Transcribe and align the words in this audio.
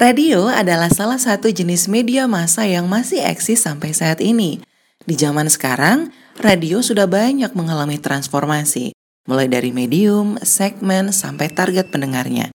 Radio 0.00 0.48
adalah 0.48 0.88
salah 0.88 1.20
satu 1.20 1.52
jenis 1.52 1.84
media 1.84 2.24
massa 2.24 2.64
yang 2.64 2.88
masih 2.88 3.20
eksis 3.20 3.68
sampai 3.68 3.92
saat 3.92 4.24
ini. 4.24 4.56
Di 5.04 5.12
zaman 5.12 5.44
sekarang, 5.52 6.08
radio 6.40 6.80
sudah 6.80 7.04
banyak 7.04 7.52
mengalami 7.52 8.00
transformasi, 8.00 8.96
mulai 9.28 9.44
dari 9.52 9.76
medium, 9.76 10.40
segmen, 10.40 11.12
sampai 11.12 11.52
target 11.52 11.92
pendengarnya. 11.92 12.48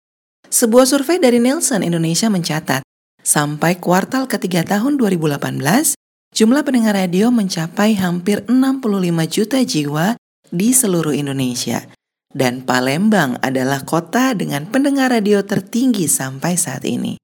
Sebuah 0.48 0.88
survei 0.88 1.20
dari 1.20 1.44
Nielsen 1.44 1.84
Indonesia 1.84 2.32
mencatat, 2.32 2.80
sampai 3.20 3.76
kuartal 3.76 4.32
ketiga 4.32 4.64
tahun 4.64 4.96
2018, 4.96 6.00
jumlah 6.32 6.64
pendengar 6.64 6.96
radio 6.96 7.28
mencapai 7.28 8.00
hampir 8.00 8.48
65 8.48 8.88
juta 9.28 9.60
jiwa 9.60 10.16
di 10.48 10.72
seluruh 10.72 11.12
Indonesia. 11.12 11.92
Dan 12.32 12.64
Palembang 12.64 13.36
adalah 13.44 13.84
kota 13.84 14.32
dengan 14.32 14.64
pendengar 14.72 15.12
radio 15.12 15.44
tertinggi 15.44 16.08
sampai 16.08 16.56
saat 16.56 16.88
ini. 16.88 17.20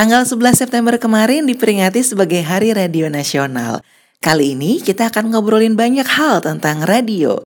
Tanggal 0.00 0.24
11 0.24 0.56
September 0.56 0.96
kemarin 0.96 1.44
diperingati 1.44 2.00
sebagai 2.00 2.40
Hari 2.40 2.72
Radio 2.72 3.12
Nasional. 3.12 3.84
Kali 4.16 4.56
ini 4.56 4.80
kita 4.80 5.12
akan 5.12 5.28
ngobrolin 5.28 5.76
banyak 5.76 6.08
hal 6.08 6.40
tentang 6.40 6.88
radio. 6.88 7.44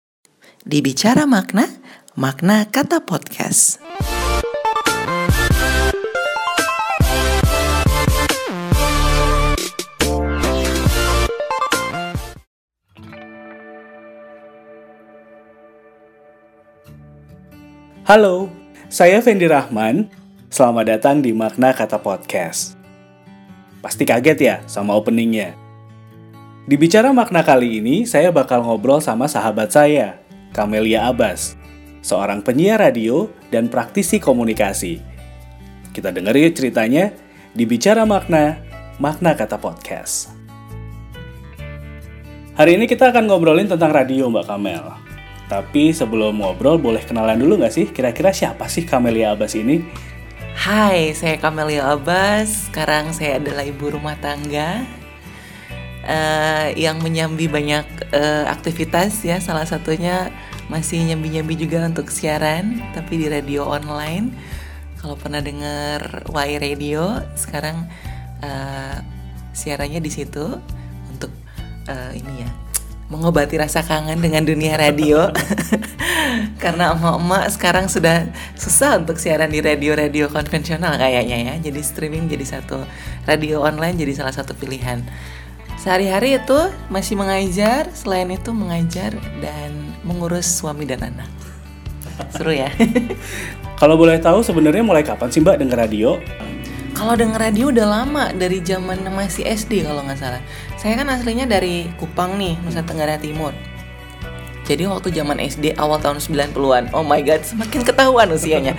Di 0.62 0.78
Bicara 0.78 1.26
Makna, 1.26 1.66
makna 2.14 2.62
kata 2.70 3.02
podcast. 3.02 3.82
Halo, 18.06 18.46
saya 18.86 19.18
Fendi 19.18 19.50
Rahman. 19.50 20.23
Selamat 20.54 20.86
datang 20.86 21.18
di 21.18 21.34
Makna 21.34 21.74
Kata 21.74 21.98
Podcast. 21.98 22.78
Pasti 23.82 24.06
kaget 24.06 24.38
ya 24.38 24.56
sama 24.70 24.94
openingnya. 24.94 25.50
Di 26.70 26.78
Bicara 26.78 27.10
Makna 27.10 27.42
kali 27.42 27.82
ini, 27.82 28.06
saya 28.06 28.30
bakal 28.30 28.62
ngobrol 28.62 29.02
sama 29.02 29.26
sahabat 29.26 29.74
saya, 29.74 30.22
Kamelia 30.54 31.10
Abbas, 31.10 31.58
seorang 32.06 32.38
penyiar 32.38 32.78
radio 32.78 33.26
dan 33.50 33.66
praktisi 33.66 34.22
komunikasi. 34.22 35.02
Kita 35.90 36.14
denger 36.14 36.38
yuk 36.38 36.54
ceritanya 36.54 37.10
di 37.50 37.66
Bicara 37.66 38.06
Makna, 38.06 38.54
Makna 39.02 39.34
Kata 39.34 39.58
Podcast. 39.58 40.38
Hari 42.54 42.78
ini 42.78 42.86
kita 42.86 43.10
akan 43.10 43.26
ngobrolin 43.26 43.66
tentang 43.66 43.90
radio 43.90 44.30
Mbak 44.30 44.46
Kamel. 44.46 44.86
Tapi 45.50 45.90
sebelum 45.90 46.38
ngobrol, 46.38 46.78
boleh 46.78 47.02
kenalan 47.02 47.42
dulu 47.42 47.58
nggak 47.58 47.74
sih? 47.74 47.90
Kira-kira 47.90 48.30
siapa 48.30 48.70
sih 48.70 48.86
Kamelia 48.86 49.34
Abbas 49.34 49.58
ini? 49.58 50.13
Hai, 50.54 51.10
saya 51.18 51.34
Kamelia 51.42 51.90
Abbas. 51.90 52.70
Sekarang 52.70 53.10
saya 53.10 53.42
adalah 53.42 53.66
ibu 53.66 53.90
rumah 53.90 54.14
tangga 54.22 54.86
uh, 56.06 56.70
yang 56.78 57.02
menyambi 57.02 57.50
banyak 57.50 57.82
uh, 58.14 58.46
aktivitas 58.46 59.18
ya. 59.26 59.42
Salah 59.42 59.66
satunya 59.66 60.30
masih 60.70 61.02
nyambi-nyambi 61.10 61.58
juga 61.58 61.82
untuk 61.82 62.06
siaran, 62.06 62.78
tapi 62.94 63.18
di 63.18 63.26
radio 63.26 63.66
online. 63.66 64.30
Kalau 65.02 65.18
pernah 65.18 65.42
dengar 65.42 66.22
Y 66.30 66.50
Radio, 66.62 67.18
sekarang 67.34 67.90
uh, 68.38 69.02
siarannya 69.50 69.98
di 69.98 70.10
situ 70.14 70.54
untuk 71.10 71.34
uh, 71.90 72.14
ini 72.14 72.46
ya 72.46 72.50
mengobati 73.12 73.60
rasa 73.60 73.84
kangen 73.84 74.22
dengan 74.22 74.48
dunia 74.48 74.80
radio 74.80 75.28
karena 76.62 76.94
emak-emak 76.94 77.44
sekarang 77.54 77.86
sudah 77.86 78.28
susah 78.58 79.00
untuk 79.00 79.16
siaran 79.20 79.50
di 79.50 79.60
radio-radio 79.60 80.30
konvensional 80.30 80.98
kayaknya 80.98 81.52
ya 81.52 81.54
jadi 81.70 81.80
streaming 81.80 82.26
jadi 82.30 82.58
satu 82.58 82.84
radio 83.28 83.62
online 83.62 83.98
jadi 83.98 84.24
salah 84.24 84.34
satu 84.34 84.52
pilihan 84.56 85.02
sehari-hari 85.80 86.40
itu 86.40 86.60
masih 86.88 87.18
mengajar 87.18 87.92
selain 87.92 88.32
itu 88.32 88.50
mengajar 88.56 89.12
dan 89.42 89.70
mengurus 90.02 90.48
suami 90.48 90.88
dan 90.88 91.04
anak 91.12 91.30
seru 92.32 92.54
ya 92.54 92.70
Kalau 93.74 93.98
boleh 93.98 94.22
tahu 94.22 94.38
sebenarnya 94.40 94.86
mulai 94.86 95.02
kapan 95.02 95.28
sih 95.34 95.42
Mbak 95.42 95.58
denger 95.58 95.78
radio? 95.82 96.22
Kalau 96.94 97.18
denger 97.18 97.42
radio 97.42 97.74
udah 97.74 97.86
lama 97.90 98.30
dari 98.30 98.62
zaman 98.62 99.02
masih 99.10 99.42
SD 99.42 99.82
kalau 99.82 100.06
nggak 100.06 100.16
salah. 100.16 100.38
Saya 100.78 100.94
kan 100.94 101.10
aslinya 101.10 101.42
dari 101.44 101.90
Kupang 101.98 102.38
nih, 102.38 102.54
Nusa 102.62 102.86
Tenggara 102.86 103.18
Timur. 103.18 103.50
Jadi 104.64 104.88
waktu 104.88 105.12
zaman 105.12 105.36
SD 105.44 105.76
awal 105.76 106.00
tahun 106.00 106.24
90-an, 106.24 106.96
oh 106.96 107.04
my 107.04 107.20
god, 107.20 107.44
semakin 107.44 107.84
ketahuan 107.84 108.32
usianya. 108.32 108.72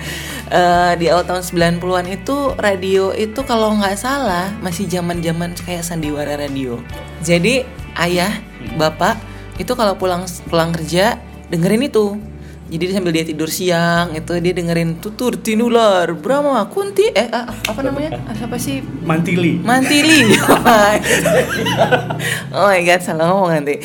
uh, 0.50 0.98
di 0.98 1.06
awal 1.06 1.22
tahun 1.22 1.46
90-an 1.46 2.06
itu 2.10 2.36
radio 2.58 3.14
itu 3.14 3.40
kalau 3.46 3.78
nggak 3.78 3.94
salah 3.94 4.50
masih 4.60 4.90
zaman-zaman 4.90 5.54
kayak 5.54 5.86
sandiwara 5.86 6.34
radio. 6.34 6.82
Jadi 7.22 7.62
ayah, 8.02 8.34
bapak 8.74 9.16
itu 9.56 9.72
kalau 9.72 9.96
pulang 9.96 10.26
pulang 10.50 10.74
kerja 10.74 11.16
dengerin 11.48 11.88
itu 11.88 12.18
jadi 12.66 12.98
sambil 12.98 13.14
dia 13.14 13.22
tidur 13.22 13.46
siang 13.46 14.10
itu 14.18 14.42
dia 14.42 14.50
dengerin 14.50 14.98
tutur 14.98 15.38
tinular 15.38 16.10
Brahma 16.18 16.66
Kunti 16.66 17.14
eh 17.14 17.30
apa 17.46 17.78
namanya? 17.78 18.18
Apa 18.26 18.58
sih? 18.58 18.82
Mantili. 18.82 19.62
Mantili. 19.62 20.26
Oh 22.56 22.66
my 22.66 22.82
god 22.82 23.00
salah 23.06 23.30
ngomong 23.30 23.62
nanti. 23.62 23.78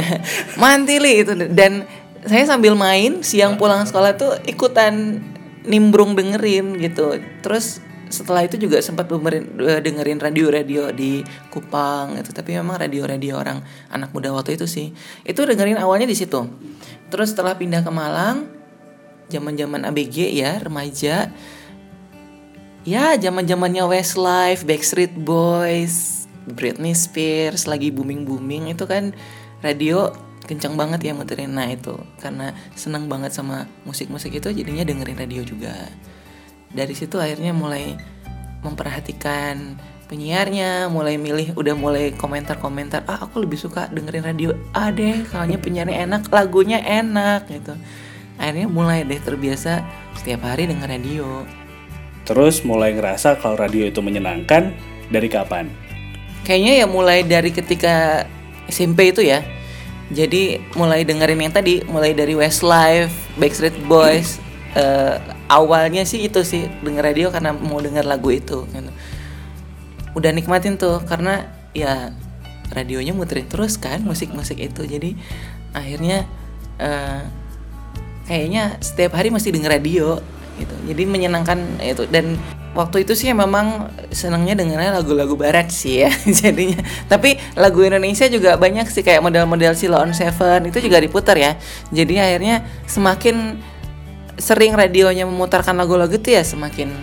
Mantili 0.62 1.24
itu. 1.24 1.32
Dan 1.32 1.88
saya 2.28 2.44
sambil 2.44 2.76
main 2.76 3.24
siang 3.24 3.56
pulang 3.56 3.88
sekolah 3.88 4.20
tuh 4.20 4.36
ikutan 4.44 5.24
nimbrung 5.64 6.12
dengerin 6.12 6.76
gitu. 6.84 7.16
Terus 7.40 7.80
setelah 8.12 8.44
itu 8.44 8.60
juga 8.60 8.84
sempat 8.84 9.08
dengerin 9.08 10.20
radio-radio 10.20 10.92
di 10.92 11.24
Kupang 11.52 12.16
itu 12.16 12.32
tapi 12.32 12.56
memang 12.56 12.80
radio-radio 12.80 13.40
orang 13.40 13.60
anak 13.88 14.12
muda 14.12 14.36
waktu 14.36 14.60
itu 14.60 14.68
sih. 14.68 14.92
Itu 15.24 15.48
dengerin 15.48 15.80
awalnya 15.80 16.04
di 16.04 16.16
situ 16.16 16.44
terus 17.08 17.32
setelah 17.32 17.56
pindah 17.56 17.84
ke 17.84 17.92
Malang 17.92 18.58
zaman-zaman 19.28 19.84
ABG 19.88 20.32
ya 20.32 20.58
remaja. 20.58 21.30
Ya 22.88 23.06
zaman-zamannya 23.20 23.84
Westlife 23.84 24.64
Backstreet 24.64 25.12
Boys 25.12 26.24
Britney 26.48 26.96
Spears 26.96 27.68
lagi 27.68 27.92
booming-booming. 27.92 28.72
Itu 28.72 28.88
kan 28.88 29.12
radio 29.60 30.08
kencang 30.48 30.80
banget 30.80 31.04
ya 31.04 31.12
muterin 31.12 31.52
nah 31.52 31.68
itu. 31.68 31.92
Karena 32.16 32.56
senang 32.72 33.04
banget 33.12 33.36
sama 33.36 33.68
musik-musik 33.84 34.32
itu 34.32 34.48
jadinya 34.48 34.88
dengerin 34.88 35.20
radio 35.20 35.44
juga. 35.44 35.76
Dari 36.72 36.96
situ 36.96 37.20
akhirnya 37.20 37.52
mulai 37.52 37.92
memperhatikan 38.64 39.76
penyiarnya 40.08 40.88
mulai 40.88 41.20
milih 41.20 41.52
udah 41.52 41.76
mulai 41.76 42.16
komentar-komentar 42.16 43.04
ah 43.04 43.28
aku 43.28 43.44
lebih 43.44 43.60
suka 43.60 43.92
dengerin 43.92 44.24
radio 44.24 44.56
ah 44.72 44.88
deh 44.88 45.22
soalnya 45.28 45.60
penyiarnya 45.60 46.08
enak 46.08 46.32
lagunya 46.32 46.80
enak 46.80 47.44
gitu. 47.52 47.76
Akhirnya 48.40 48.66
mulai 48.72 49.04
deh 49.04 49.20
terbiasa 49.20 49.84
setiap 50.16 50.48
hari 50.48 50.64
denger 50.64 50.88
radio. 50.88 51.44
Terus 52.24 52.64
mulai 52.64 52.96
ngerasa 52.96 53.36
kalau 53.36 53.60
radio 53.60 53.84
itu 53.84 54.00
menyenangkan 54.00 54.72
dari 55.12 55.28
kapan? 55.28 55.68
Kayaknya 56.48 56.72
ya 56.84 56.86
mulai 56.88 57.20
dari 57.24 57.52
ketika 57.52 58.24
SMP 58.72 59.12
itu 59.12 59.20
ya. 59.20 59.44
Jadi 60.08 60.56
mulai 60.72 61.04
dengerin 61.04 61.36
yang 61.36 61.52
tadi 61.52 61.84
mulai 61.84 62.16
dari 62.16 62.32
Westlife 62.32 63.12
Backstreet 63.36 63.76
Boys 63.84 64.40
uh, 64.72 65.20
awalnya 65.52 66.00
sih 66.08 66.24
itu 66.24 66.40
sih 66.40 66.64
denger 66.80 67.04
radio 67.12 67.26
karena 67.28 67.52
mau 67.52 67.76
denger 67.76 68.08
lagu 68.08 68.32
itu 68.32 68.64
gitu. 68.72 68.92
Udah 70.18 70.30
nikmatin 70.34 70.74
tuh 70.76 70.98
karena 71.06 71.46
ya 71.72 72.10
radionya 72.74 73.16
muterin 73.16 73.48
terus 73.48 73.80
kan 73.80 74.02
musik-musik 74.04 74.58
itu. 74.58 74.82
Jadi 74.84 75.14
akhirnya 75.72 76.26
uh, 76.82 77.22
kayaknya 78.28 78.76
setiap 78.82 79.16
hari 79.16 79.32
mesti 79.32 79.54
denger 79.54 79.70
radio 79.80 80.18
gitu. 80.58 80.74
Jadi 80.90 81.02
menyenangkan 81.06 81.80
itu. 81.80 82.04
Dan 82.10 82.36
waktu 82.76 83.08
itu 83.08 83.16
sih 83.16 83.32
memang 83.32 83.88
senangnya 84.12 84.58
dengernya 84.58 85.00
lagu-lagu 85.00 85.34
barat 85.38 85.72
sih 85.72 86.04
ya 86.04 86.12
jadinya. 86.42 86.82
Tapi 87.08 87.40
lagu 87.56 87.80
Indonesia 87.80 88.28
juga 88.28 88.60
banyak 88.60 88.90
sih 88.92 89.06
kayak 89.06 89.24
model-model 89.24 89.72
Silo 89.72 89.96
on 89.98 90.12
Seven 90.12 90.68
itu 90.68 90.78
juga 90.82 91.00
diputar 91.00 91.38
ya. 91.38 91.56
Jadi 91.94 92.20
akhirnya 92.20 92.66
semakin 92.84 93.58
sering 94.38 94.76
radionya 94.78 95.26
memutarkan 95.26 95.74
lagu-lagu 95.74 96.14
itu 96.14 96.30
ya 96.30 96.46
semakin 96.46 96.94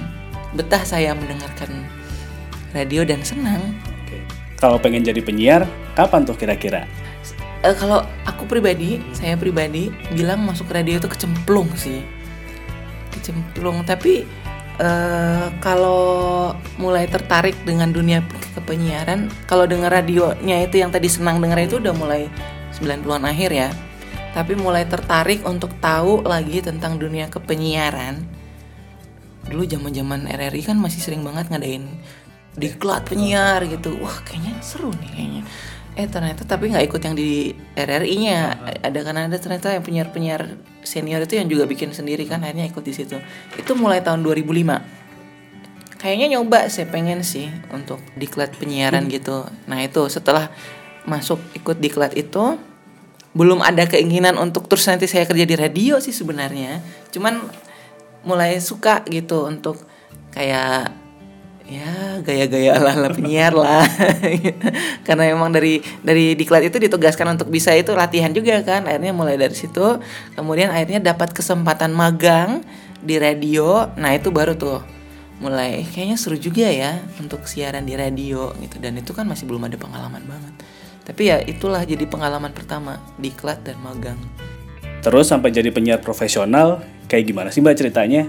betah 0.56 0.88
saya 0.88 1.12
mendengarkan 1.12 1.95
radio 2.76 3.08
dan 3.08 3.24
senang. 3.24 3.72
Kalau 4.60 4.76
pengen 4.76 5.08
jadi 5.08 5.24
penyiar, 5.24 5.64
kapan 5.96 6.28
tuh 6.28 6.36
kira-kira? 6.36 6.84
Uh, 7.64 7.72
kalau 7.80 8.04
aku 8.28 8.44
pribadi, 8.44 9.00
saya 9.16 9.40
pribadi 9.40 9.88
bilang 10.12 10.44
masuk 10.44 10.68
radio 10.68 11.00
itu 11.00 11.08
kecemplung 11.08 11.72
sih, 11.80 12.04
kecemplung. 13.16 13.88
Tapi 13.88 14.28
uh, 14.84 15.48
kalau 15.64 16.52
mulai 16.76 17.08
tertarik 17.08 17.56
dengan 17.64 17.96
dunia 17.96 18.20
kepenyiaran, 18.60 19.32
kalau 19.48 19.64
dengar 19.64 19.96
radionya 19.96 20.68
itu 20.68 20.84
yang 20.84 20.92
tadi 20.92 21.08
senang 21.08 21.40
dengar 21.40 21.64
itu 21.64 21.80
udah 21.80 21.96
mulai 21.96 22.28
90-an 22.76 23.24
akhir 23.24 23.52
ya 23.56 23.70
tapi 24.36 24.52
mulai 24.60 24.84
tertarik 24.84 25.48
untuk 25.48 25.72
tahu 25.80 26.20
lagi 26.28 26.60
tentang 26.60 27.00
dunia 27.00 27.32
kepenyiaran 27.32 28.20
dulu 29.48 29.64
zaman 29.64 29.96
zaman 29.96 30.22
RRI 30.28 30.62
kan 30.68 30.76
masih 30.76 31.00
sering 31.00 31.24
banget 31.24 31.48
ngadain 31.48 31.88
diklat 32.56 33.08
penyiar 33.08 33.64
gitu. 33.68 34.00
Wah 34.00 34.24
kayaknya 34.24 34.60
seru 34.64 34.92
nih 34.96 35.10
kayaknya. 35.12 35.44
Eh 35.96 36.08
ternyata 36.12 36.44
tapi 36.44 36.72
nggak 36.72 36.86
ikut 36.92 37.02
yang 37.08 37.16
di 37.16 37.56
RRI-nya 37.76 38.40
ada 38.84 39.00
kan 39.00 39.16
ada 39.16 39.38
ternyata 39.40 39.72
yang 39.72 39.84
penyiar 39.84 40.12
penyiar 40.12 40.60
senior 40.84 41.24
itu 41.24 41.40
yang 41.40 41.48
juga 41.48 41.64
bikin 41.64 41.96
sendiri 41.96 42.28
kan 42.28 42.44
akhirnya 42.44 42.68
ikut 42.68 42.84
di 42.84 42.94
situ. 42.96 43.16
Itu 43.56 43.80
mulai 43.80 44.04
tahun 44.04 44.24
2005 44.24 45.06
kayaknya 46.06 46.38
nyoba 46.38 46.68
saya 46.70 46.86
pengen 46.92 47.26
sih 47.26 47.48
untuk 47.72 47.98
diklat 48.20 48.54
penyiaran 48.60 49.08
gitu. 49.08 49.48
Nah 49.66 49.80
itu 49.82 50.06
setelah 50.12 50.52
masuk 51.08 51.42
ikut 51.56 51.80
diklat 51.80 52.14
itu 52.14 52.60
belum 53.36 53.60
ada 53.60 53.84
keinginan 53.90 54.40
untuk 54.40 54.72
terus 54.72 54.88
nanti 54.88 55.12
saya 55.12 55.28
kerja 55.28 55.44
di 55.44 55.56
radio 55.58 56.00
sih 56.00 56.16
sebenarnya. 56.16 56.80
Cuman 57.12 57.42
mulai 58.22 58.58
suka 58.62 59.02
gitu 59.08 59.48
untuk 59.48 59.82
kayak 60.32 61.05
ya 61.66 62.22
gaya-gaya 62.22 62.78
ala-ala 62.78 63.10
penyiar 63.10 63.54
lah. 63.54 63.86
Karena 65.08 65.34
memang 65.34 65.50
dari 65.50 65.82
dari 66.06 66.38
diklat 66.38 66.70
itu 66.70 66.78
ditugaskan 66.78 67.38
untuk 67.38 67.50
bisa 67.50 67.74
itu 67.74 67.94
latihan 67.98 68.30
juga 68.30 68.62
kan. 68.62 68.86
Akhirnya 68.86 69.14
mulai 69.14 69.36
dari 69.38 69.54
situ 69.58 70.00
kemudian 70.38 70.70
akhirnya 70.70 71.02
dapat 71.02 71.34
kesempatan 71.34 71.92
magang 71.92 72.62
di 73.02 73.18
radio. 73.18 73.90
Nah 73.98 74.14
itu 74.14 74.30
baru 74.30 74.54
tuh. 74.54 74.82
Mulai 75.36 75.84
kayaknya 75.92 76.16
seru 76.16 76.40
juga 76.40 76.72
ya 76.72 77.04
untuk 77.20 77.44
siaran 77.44 77.84
di 77.84 77.98
radio 77.98 78.56
gitu. 78.62 78.80
Dan 78.80 78.96
itu 79.02 79.12
kan 79.12 79.28
masih 79.28 79.50
belum 79.50 79.68
ada 79.68 79.76
pengalaman 79.76 80.24
banget. 80.24 80.54
Tapi 81.06 81.22
ya 81.30 81.38
itulah 81.44 81.86
jadi 81.86 82.08
pengalaman 82.08 82.56
pertama 82.56 82.98
diklat 83.20 83.62
dan 83.62 83.78
magang. 83.84 84.18
Terus 85.06 85.30
sampai 85.30 85.54
jadi 85.54 85.70
penyiar 85.70 86.02
profesional, 86.02 86.82
kayak 87.06 87.30
gimana 87.30 87.54
sih 87.54 87.62
mbak 87.62 87.78
ceritanya? 87.78 88.26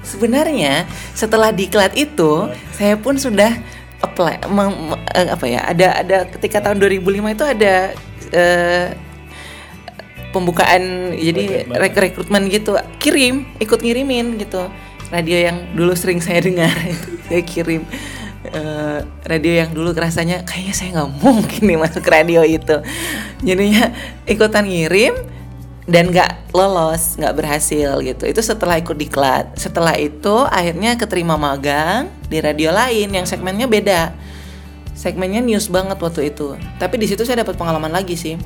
Sebenarnya 0.00 0.86
setelah 1.12 1.52
diklat 1.52 1.92
itu 1.92 2.48
saya 2.72 2.96
pun 2.96 3.18
sudah 3.18 3.50
apply 3.98 4.46
meng- 4.46 4.94
me- 4.94 5.02
eh, 5.10 5.28
apa 5.28 5.44
ya 5.44 5.60
ada 5.66 5.88
ada 6.00 6.16
ketika 6.38 6.62
tahun 6.62 6.78
2005 6.78 7.34
itu 7.34 7.44
ada 7.44 7.74
eh, 8.30 8.86
pembukaan 10.30 10.82
jadi 11.16 11.64
Rekrutmen. 11.66 11.78
rek 11.80 11.94
rekrutmen 11.96 12.42
gitu 12.48 12.76
kirim 12.98 13.48
ikut 13.58 13.80
ngirimin 13.80 14.38
gitu. 14.38 14.68
Radio 15.08 15.40
yang 15.40 15.72
dulu 15.72 15.96
sering 15.96 16.20
saya 16.20 16.44
dengar 16.44 16.68
itu 16.92 17.08
saya 17.26 17.40
kirim 17.40 17.82
eh, 18.44 18.98
radio 19.24 19.52
yang 19.64 19.70
dulu 19.72 19.96
rasanya 19.96 20.44
kayaknya 20.44 20.74
saya 20.76 20.88
nggak 20.94 21.10
mungkin 21.18 21.62
nih 21.64 21.78
masuk 21.80 22.04
radio 22.04 22.44
itu. 22.44 22.76
Jadinya 23.40 23.92
ikutan 24.24 24.68
ngirim 24.68 25.16
dan 25.88 26.12
nggak 26.12 26.52
lolos 26.52 27.16
nggak 27.16 27.34
berhasil 27.34 27.96
gitu. 28.04 28.28
Itu 28.28 28.44
setelah 28.44 28.76
ikut 28.76 28.94
diklat 28.94 29.56
setelah 29.56 29.96
itu 29.96 30.44
akhirnya 30.44 31.00
keterima 31.00 31.40
magang 31.40 32.12
di 32.28 32.38
radio 32.44 32.70
lain 32.70 33.08
yang 33.08 33.24
segmennya 33.24 33.64
beda. 33.64 34.12
Segmennya 34.92 35.40
news 35.40 35.72
banget 35.72 35.96
waktu 35.96 36.28
itu. 36.28 36.60
Tapi 36.76 36.94
di 37.00 37.08
situ 37.08 37.24
saya 37.24 37.40
dapat 37.40 37.56
pengalaman 37.56 37.88
lagi 37.88 38.20
sih. 38.20 38.36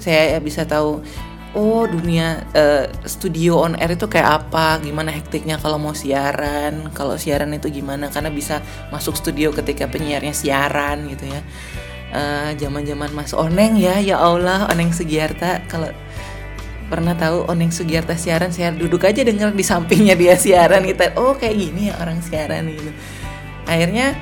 Saya 0.00 0.40
bisa 0.40 0.64
tahu 0.64 1.04
oh 1.52 1.84
dunia 1.84 2.48
eh, 2.56 2.88
studio 3.04 3.68
on 3.68 3.76
air 3.76 3.92
itu 3.92 4.08
kayak 4.08 4.46
apa 4.48 4.80
gimana 4.80 5.12
hektiknya 5.12 5.56
kalau 5.60 5.80
mau 5.80 5.96
siaran 5.96 6.92
kalau 6.92 7.16
siaran 7.16 7.52
itu 7.56 7.72
gimana 7.72 8.12
karena 8.12 8.28
bisa 8.28 8.60
masuk 8.92 9.16
studio 9.16 9.52
ketika 9.52 9.84
penyiarnya 9.92 10.32
siaran 10.32 11.04
gitu 11.12 11.28
ya. 11.28 11.44
Eh, 12.08 12.50
zaman-zaman 12.56 13.12
Mas 13.12 13.36
Oneng 13.36 13.76
ya 13.76 14.00
ya 14.00 14.16
Allah 14.16 14.64
Oneng 14.72 14.96
Sugiarta 14.96 15.60
kalau 15.68 15.92
pernah 16.88 17.12
tahu 17.14 17.44
Oneng 17.46 17.70
Sugiarta 17.70 18.16
siaran? 18.16 18.50
Saya 18.50 18.72
duduk 18.72 19.04
aja 19.04 19.20
denger 19.20 19.52
di 19.52 19.64
sampingnya 19.64 20.16
dia 20.16 20.34
siaran 20.34 20.82
kita 20.88 21.14
oh 21.20 21.36
kayak 21.36 21.54
gini 21.54 21.92
ya 21.92 21.94
orang 22.00 22.18
siaran 22.24 22.66
gitu. 22.72 22.90
Akhirnya 23.68 24.16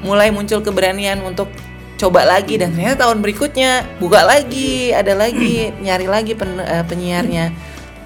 mulai 0.00 0.32
muncul 0.32 0.64
keberanian 0.64 1.20
untuk 1.22 1.52
coba 1.96 2.28
lagi 2.28 2.60
dan 2.60 2.76
ternyata 2.76 3.08
tahun 3.08 3.24
berikutnya 3.24 4.00
buka 4.00 4.24
lagi 4.24 4.92
ada 4.92 5.16
lagi 5.16 5.70
nyari 5.84 6.06
lagi 6.08 6.32
pen- 6.32 6.64
eh, 6.64 6.84
penyiarnya. 6.88 7.52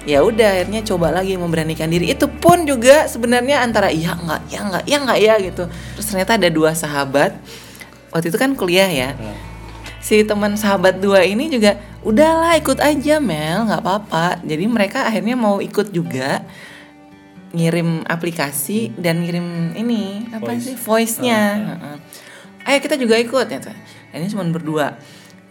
Ya 0.01 0.25
udah 0.25 0.59
akhirnya 0.59 0.81
coba 0.81 1.13
lagi 1.13 1.37
memberanikan 1.37 1.87
diri. 1.87 2.09
Itu 2.11 2.25
pun 2.27 2.65
juga 2.65 3.05
sebenarnya 3.05 3.61
antara 3.61 3.93
iya 3.93 4.17
nggak 4.17 4.41
ya 4.49 4.59
nggak 4.65 4.83
ya 4.89 4.97
nggak 4.97 5.19
ya 5.21 5.33
gitu. 5.39 5.63
Terus 5.97 6.05
ternyata 6.09 6.35
ada 6.35 6.49
dua 6.51 6.73
sahabat. 6.75 7.37
Waktu 8.11 8.27
itu 8.27 8.37
kan 8.41 8.51
kuliah 8.59 8.91
ya 8.91 9.15
si 10.01 10.25
teman 10.25 10.57
sahabat 10.57 10.97
dua 10.97 11.21
ini 11.21 11.47
juga 11.47 11.77
udahlah 12.01 12.57
ikut 12.57 12.81
aja 12.81 13.21
Mel 13.21 13.69
nggak 13.69 13.81
apa-apa. 13.85 14.41
Jadi 14.41 14.65
mereka 14.65 15.05
akhirnya 15.05 15.37
mau 15.37 15.61
ikut 15.61 15.93
juga 15.93 16.41
ngirim 17.53 18.03
aplikasi 18.07 18.95
dan 18.97 19.21
ngirim 19.21 19.77
ini 19.77 20.33
apa 20.33 20.55
Voice. 20.55 20.65
sih 20.65 20.75
voice-nya. 20.75 21.41
Heeh. 21.77 21.97
ayo 22.61 22.77
kita 22.79 22.95
juga 22.95 23.17
ikut 23.17 23.47
ya 23.49 23.59
ini 24.17 24.27
cuma 24.27 24.43
berdua. 24.49 24.97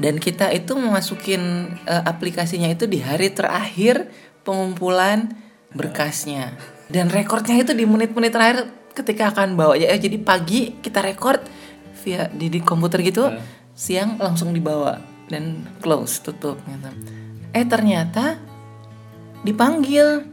Dan 0.01 0.17
kita 0.17 0.49
itu 0.49 0.73
memasukin 0.81 1.77
eh, 1.85 2.03
aplikasinya 2.09 2.73
itu 2.73 2.89
di 2.89 3.05
hari 3.05 3.29
terakhir 3.31 4.09
pengumpulan 4.49 5.29
berkasnya. 5.77 6.57
Dan 6.89 7.13
rekornya 7.13 7.61
itu 7.61 7.77
di 7.77 7.85
menit-menit 7.85 8.33
terakhir 8.33 8.59
ketika 8.97 9.31
akan 9.31 9.61
bawa. 9.61 9.77
Ya 9.77 9.93
jadi 10.01 10.17
pagi 10.17 10.81
kita 10.81 11.05
record 11.05 11.45
via 12.01 12.33
di, 12.33 12.49
di 12.49 12.65
komputer 12.65 13.05
gitu 13.05 13.29
siang 13.81 14.21
langsung 14.21 14.53
dibawa 14.53 15.01
dan 15.33 15.65
close 15.81 16.21
tutup 16.21 16.61
gitu. 16.69 16.91
eh 17.57 17.65
ternyata 17.65 18.37
dipanggil. 19.41 20.29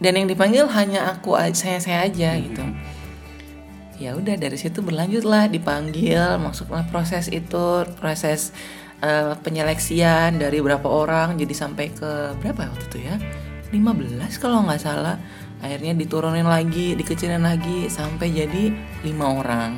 Dan 0.00 0.16
yang 0.16 0.32
dipanggil 0.32 0.64
hanya 0.72 1.12
aku 1.12 1.36
saya 1.52 1.76
saya 1.76 2.08
aja 2.08 2.32
gitu. 2.40 2.64
Ya 4.00 4.16
udah 4.16 4.32
dari 4.40 4.56
situ 4.56 4.80
berlanjutlah 4.80 5.52
dipanggil. 5.52 6.40
Masuklah 6.40 6.88
proses 6.88 7.28
itu 7.28 7.84
proses 8.00 8.56
eh, 9.04 9.36
penyeleksian 9.44 10.40
dari 10.40 10.64
berapa 10.64 10.88
orang 10.88 11.36
jadi 11.36 11.52
sampai 11.52 11.92
ke 11.92 12.32
berapa 12.40 12.72
waktu 12.72 12.84
itu 12.88 12.98
ya? 13.04 13.20
15 13.76 14.40
kalau 14.40 14.64
nggak 14.64 14.80
salah. 14.80 15.20
Akhirnya 15.60 15.92
diturunin 15.92 16.48
lagi 16.48 16.96
dikecilin 16.96 17.44
lagi 17.44 17.92
sampai 17.92 18.32
jadi 18.32 18.72
lima 19.04 19.36
orang. 19.36 19.76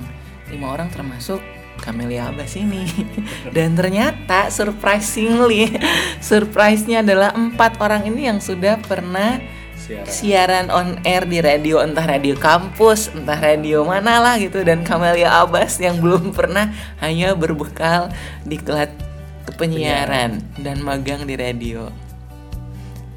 Lima 0.55 0.71
orang 0.71 0.87
termasuk 0.95 1.43
Camelia 1.81 2.29
Abbas 2.31 2.55
ini 2.59 2.85
dan 3.57 3.75
ternyata 3.75 4.53
surprisingly 4.53 5.73
surprise-nya 6.23 7.01
adalah 7.01 7.33
empat 7.33 7.81
orang 7.81 8.07
ini 8.07 8.29
yang 8.29 8.39
sudah 8.39 8.79
pernah 8.85 9.41
Siaran. 9.83 10.07
siaran 10.07 10.67
on 10.71 10.89
air 11.03 11.27
di 11.27 11.43
radio 11.43 11.83
entah 11.83 12.07
radio 12.07 12.39
kampus 12.39 13.11
entah 13.19 13.35
radio 13.35 13.83
mana 13.83 14.23
lah 14.23 14.39
gitu. 14.39 14.63
Dan 14.63 14.87
Camelia 14.87 15.43
Abbas 15.43 15.83
yang 15.83 15.99
belum 15.99 16.31
pernah 16.31 16.71
hanya 17.03 17.35
berbekal 17.35 18.15
diklat 18.47 18.95
penyiaran. 19.59 20.39
dan 20.63 20.79
magang 20.87 21.27
di 21.27 21.35
radio. 21.35 21.91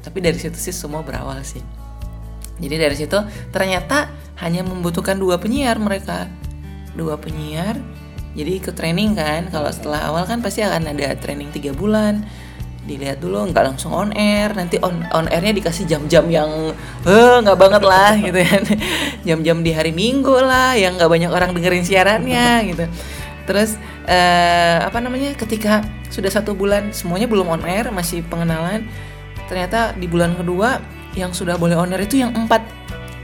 Tapi 0.02 0.18
dari 0.18 0.38
situ 0.42 0.58
sih 0.58 0.74
semua 0.74 1.06
berawal 1.06 1.38
sih. 1.46 1.62
Jadi 2.58 2.76
dari 2.78 2.96
situ 2.98 3.18
ternyata 3.54 4.10
hanya 4.42 4.66
membutuhkan 4.66 5.14
dua 5.14 5.38
penyiar 5.38 5.78
mereka. 5.78 6.26
Dua 6.98 7.14
penyiar 7.14 7.78
jadi 8.36 8.60
ikut 8.60 8.74
training 8.76 9.16
kan 9.16 9.48
kalau 9.48 9.72
setelah 9.72 10.12
awal 10.12 10.28
kan 10.28 10.44
pasti 10.44 10.60
akan 10.60 10.92
ada 10.92 11.16
training 11.16 11.48
tiga 11.56 11.72
bulan. 11.72 12.20
Dilihat 12.86 13.18
dulu 13.18 13.48
nggak 13.50 13.64
langsung 13.64 13.96
on 13.96 14.12
air. 14.12 14.52
Nanti 14.52 14.76
on 14.84 15.08
on 15.10 15.26
airnya 15.32 15.56
dikasih 15.56 15.88
jam-jam 15.88 16.28
yang 16.28 16.76
eh 17.08 17.36
nggak 17.40 17.56
banget 17.56 17.82
lah 17.82 18.12
gitu 18.28 18.36
kan. 18.36 18.62
Jam-jam 19.24 19.64
di 19.64 19.72
hari 19.72 19.96
minggu 19.96 20.36
lah 20.36 20.76
yang 20.76 21.00
nggak 21.00 21.08
banyak 21.08 21.32
orang 21.32 21.56
dengerin 21.56 21.82
siarannya 21.82 22.76
gitu. 22.76 22.84
Terus 23.48 23.80
eh, 24.04 24.78
apa 24.84 25.00
namanya 25.00 25.32
ketika 25.32 25.80
sudah 26.12 26.28
satu 26.28 26.52
bulan 26.52 26.92
semuanya 26.92 27.26
belum 27.32 27.48
on 27.48 27.64
air 27.64 27.88
masih 27.88 28.20
pengenalan 28.28 28.84
ternyata 29.48 29.94
di 29.96 30.10
bulan 30.10 30.34
kedua 30.36 30.82
yang 31.16 31.32
sudah 31.32 31.56
boleh 31.56 31.78
on 31.78 31.88
air 31.96 32.04
itu 32.04 32.20
yang 32.20 32.36
empat 32.36 32.60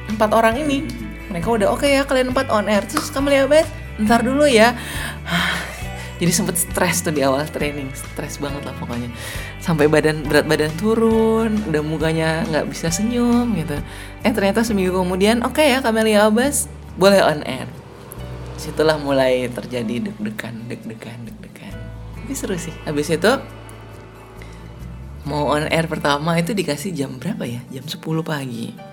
empat 0.09 0.31
orang 0.33 0.57
ini. 0.57 0.88
Mereka 1.28 1.52
udah 1.52 1.69
oke 1.69 1.85
ya 1.85 2.09
kalian 2.09 2.33
empat 2.33 2.49
on 2.49 2.64
air. 2.64 2.81
Terus 2.88 3.12
kamu 3.12 3.28
lihat 3.28 3.81
ntar 4.00 4.25
dulu 4.25 4.49
ya. 4.49 4.72
Jadi 6.22 6.30
sempet 6.30 6.54
stres 6.54 7.02
tuh 7.02 7.11
di 7.11 7.18
awal 7.26 7.42
training. 7.50 7.90
Stres 7.99 8.38
banget 8.38 8.62
lah 8.62 8.75
pokoknya. 8.78 9.11
Sampai 9.58 9.90
badan 9.90 10.22
berat 10.22 10.46
badan 10.46 10.70
turun 10.78 11.58
udah 11.66 11.82
mukanya 11.82 12.46
nggak 12.46 12.70
bisa 12.70 12.94
senyum 12.94 13.50
gitu. 13.58 13.75
Eh 14.22 14.30
ternyata 14.30 14.62
seminggu 14.62 15.02
kemudian 15.02 15.42
oke 15.42 15.58
ya 15.58 15.82
Camelia 15.82 16.30
Abbas 16.30 16.70
boleh 16.94 17.18
on 17.26 17.42
air. 17.42 17.66
Situlah 18.54 19.02
mulai 19.02 19.50
terjadi 19.50 20.12
deg-degan 20.12 20.70
deg-degan 20.70 21.26
deg-degan. 21.26 21.75
Tapi 22.22 22.32
seru 22.38 22.54
sih. 22.54 22.75
Habis 22.87 23.11
itu 23.11 23.32
mau 25.26 25.50
on 25.50 25.66
air 25.66 25.90
pertama 25.90 26.38
itu 26.38 26.54
dikasih 26.54 26.94
jam 26.94 27.18
berapa 27.18 27.42
ya? 27.50 27.66
Jam 27.75 27.82
10 27.82 27.99
pagi 28.22 28.91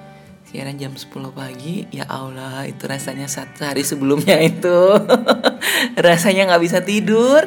siaran 0.49 0.81
jam 0.81 0.89
10 0.97 1.13
pagi 1.29 1.85
ya 1.93 2.09
Allah 2.09 2.65
itu 2.65 2.89
rasanya 2.89 3.29
satu 3.29 3.69
hari 3.69 3.85
sebelumnya 3.85 4.41
itu. 4.41 4.97
Rasanya 6.09 6.49
nggak 6.49 6.63
bisa 6.65 6.81
tidur 6.81 7.45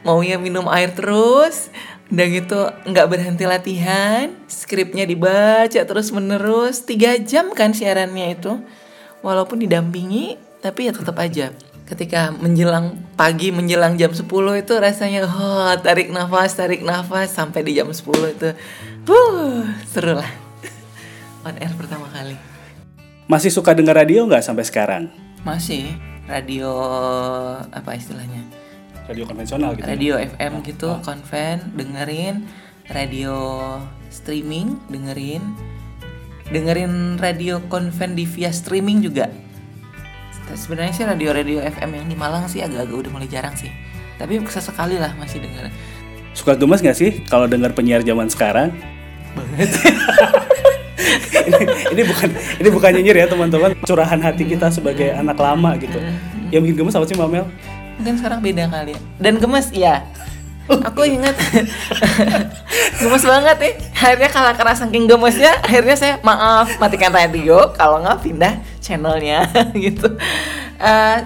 maunya 0.00 0.40
minum 0.40 0.64
air 0.72 0.96
terus 0.96 1.68
udah 2.08 2.26
gitu 2.32 2.56
nggak 2.88 3.06
berhenti 3.12 3.44
latihan 3.44 4.32
skripnya 4.48 5.04
dibaca 5.04 5.84
terus 5.84 6.08
menerus 6.16 6.80
tiga 6.88 7.12
jam 7.20 7.52
kan 7.52 7.76
siarannya 7.76 8.32
itu. 8.32 8.56
Walaupun 9.20 9.60
didampingi 9.60 10.40
tapi 10.64 10.88
ya 10.88 10.96
tetap 10.96 11.20
aja. 11.20 11.52
Ketika 11.84 12.32
menjelang 12.32 12.96
pagi 13.20 13.52
menjelang 13.52 14.00
jam 14.00 14.16
10 14.16 14.24
itu 14.64 14.72
rasanya 14.80 15.28
oh 15.28 15.76
tarik 15.76 16.08
nafas 16.08 16.56
tarik 16.56 16.80
nafas 16.80 17.36
sampai 17.36 17.68
di 17.68 17.76
jam 17.76 17.92
10 17.92 18.00
itu. 18.32 18.48
Uh 19.04 19.68
seru 19.92 20.16
lah 20.16 20.49
on 21.42 21.54
air 21.56 21.72
pertama 21.74 22.06
kali 22.10 22.36
Masih 23.26 23.48
suka 23.48 23.70
dengar 23.72 23.94
radio 23.94 24.26
nggak 24.26 24.42
sampai 24.42 24.66
sekarang? 24.66 25.04
masih 25.40 25.88
radio 26.28 26.68
apa 27.72 27.96
istilahnya 27.96 28.44
Radio 29.08 29.24
konvensional 29.24 29.72
gitu. 29.72 29.82
ya? 29.82 29.88
radio 29.88 30.12
FM 30.20 30.52
gitu 30.62 31.00
konven 31.00 31.64
dengerin 31.74 32.44
radio 32.92 33.34
streaming 34.12 34.76
dengerin 34.86 35.40
dengerin 36.46 37.16
radio 37.16 37.56
konven 37.66 38.12
di 38.12 38.28
via 38.28 38.52
streaming 38.52 39.00
juga 39.00 39.32
sebenarnya 40.50 40.92
sih 40.92 41.06
radio 41.06 41.30
radio 41.32 41.62
FM 41.62 41.94
yang 41.94 42.06
di 42.10 42.18
Malang 42.18 42.50
sih 42.50 42.60
agak-agak 42.60 43.06
udah 43.06 43.10
mulai 43.14 43.30
jarang 43.30 43.54
sih 43.56 43.70
tapi 44.18 44.36
sesekali 44.44 45.00
lah 45.00 45.16
masih 45.16 45.40
denger 45.40 45.72
Suka 46.30 46.54
gemes 46.54 46.78
nggak 46.78 46.94
sih 46.94 47.10
kalau 47.26 47.50
dengar 47.50 47.74
penyiar 47.74 48.06
zaman 48.06 48.30
sekarang? 48.30 48.70
ini, 49.34 49.66
ini 52.00 52.08
bukan 52.08 52.28
ini 52.56 52.68
bukan 52.72 52.90
nyinyir 52.96 53.16
ya 53.20 53.26
teman-teman. 53.28 53.70
Curahan 53.84 54.20
hati 54.24 54.48
kita 54.48 54.72
sebagai 54.72 55.12
anak 55.12 55.36
lama 55.36 55.76
gitu. 55.76 56.00
Yang 56.48 56.72
bikin 56.72 56.76
gemes 56.80 56.96
apa 56.96 57.04
sih 57.04 57.14
Mbak 57.14 57.28
Mel? 57.28 57.46
mungkin 58.00 58.16
sekarang 58.16 58.40
beda 58.40 58.64
kali 58.72 58.96
ya. 58.96 59.00
Dan 59.20 59.36
gemes 59.36 59.68
iya. 59.76 60.08
Aku 60.70 61.04
ingat. 61.04 61.36
Gemes 63.00 63.24
banget 63.24 63.56
nih 63.60 63.74
akhirnya 63.92 64.30
kalau 64.32 64.52
kerasa 64.56 64.88
saking 64.88 65.04
gemesnya 65.04 65.52
akhirnya 65.60 65.96
saya 66.00 66.14
maaf 66.24 66.80
matikan 66.80 67.12
radio. 67.12 67.68
Kalau 67.76 68.00
nggak 68.00 68.24
pindah 68.24 68.56
channelnya. 68.80 69.44
Gitu. 69.76 70.08
Eh, 70.80 71.18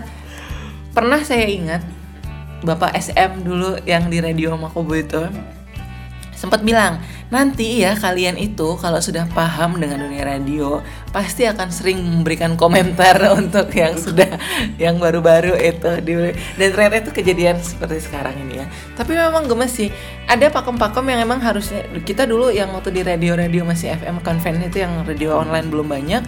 pernah 0.91 1.23
saya 1.23 1.47
ingat 1.47 1.87
bapak 2.67 2.99
SM 2.99 3.47
dulu 3.47 3.79
yang 3.87 4.11
di 4.11 4.19
radio 4.19 4.59
Makobo 4.59 4.97
itu 4.99 5.23
sempat 6.35 6.67
bilang 6.67 6.99
nanti 7.33 7.81
ya 7.81 7.97
kalian 7.97 8.37
itu 8.37 8.77
kalau 8.77 9.01
sudah 9.01 9.25
paham 9.33 9.81
dengan 9.81 10.05
dunia 10.05 10.29
radio 10.29 10.85
pasti 11.09 11.49
akan 11.49 11.69
sering 11.73 11.99
memberikan 12.01 12.55
komentar 12.55 13.17
untuk 13.41 13.73
yang 13.73 13.97
sudah 13.97 14.37
yang 14.77 15.01
baru-baru 15.01 15.57
itu 15.57 15.91
di- 16.05 16.37
dan 16.61 16.69
ternyata 16.73 17.09
itu 17.09 17.11
kejadian 17.17 17.57
seperti 17.65 18.05
sekarang 18.05 18.37
ini 18.45 18.61
ya. 18.61 18.67
Tapi 18.95 19.17
memang 19.17 19.49
gemes 19.49 19.73
sih. 19.73 19.89
Ada 20.29 20.53
pakem-pakem 20.53 21.05
yang 21.11 21.21
emang 21.25 21.41
harusnya 21.41 21.85
kita 22.05 22.29
dulu 22.29 22.49
yang 22.53 22.73
waktu 22.73 22.93
di 22.93 23.01
radio-radio 23.05 23.65
masih 23.65 23.97
FM 23.97 24.21
konven 24.25 24.61
itu 24.65 24.85
yang 24.85 25.05
radio 25.05 25.41
online 25.41 25.69
belum 25.69 25.89
banyak 25.89 26.25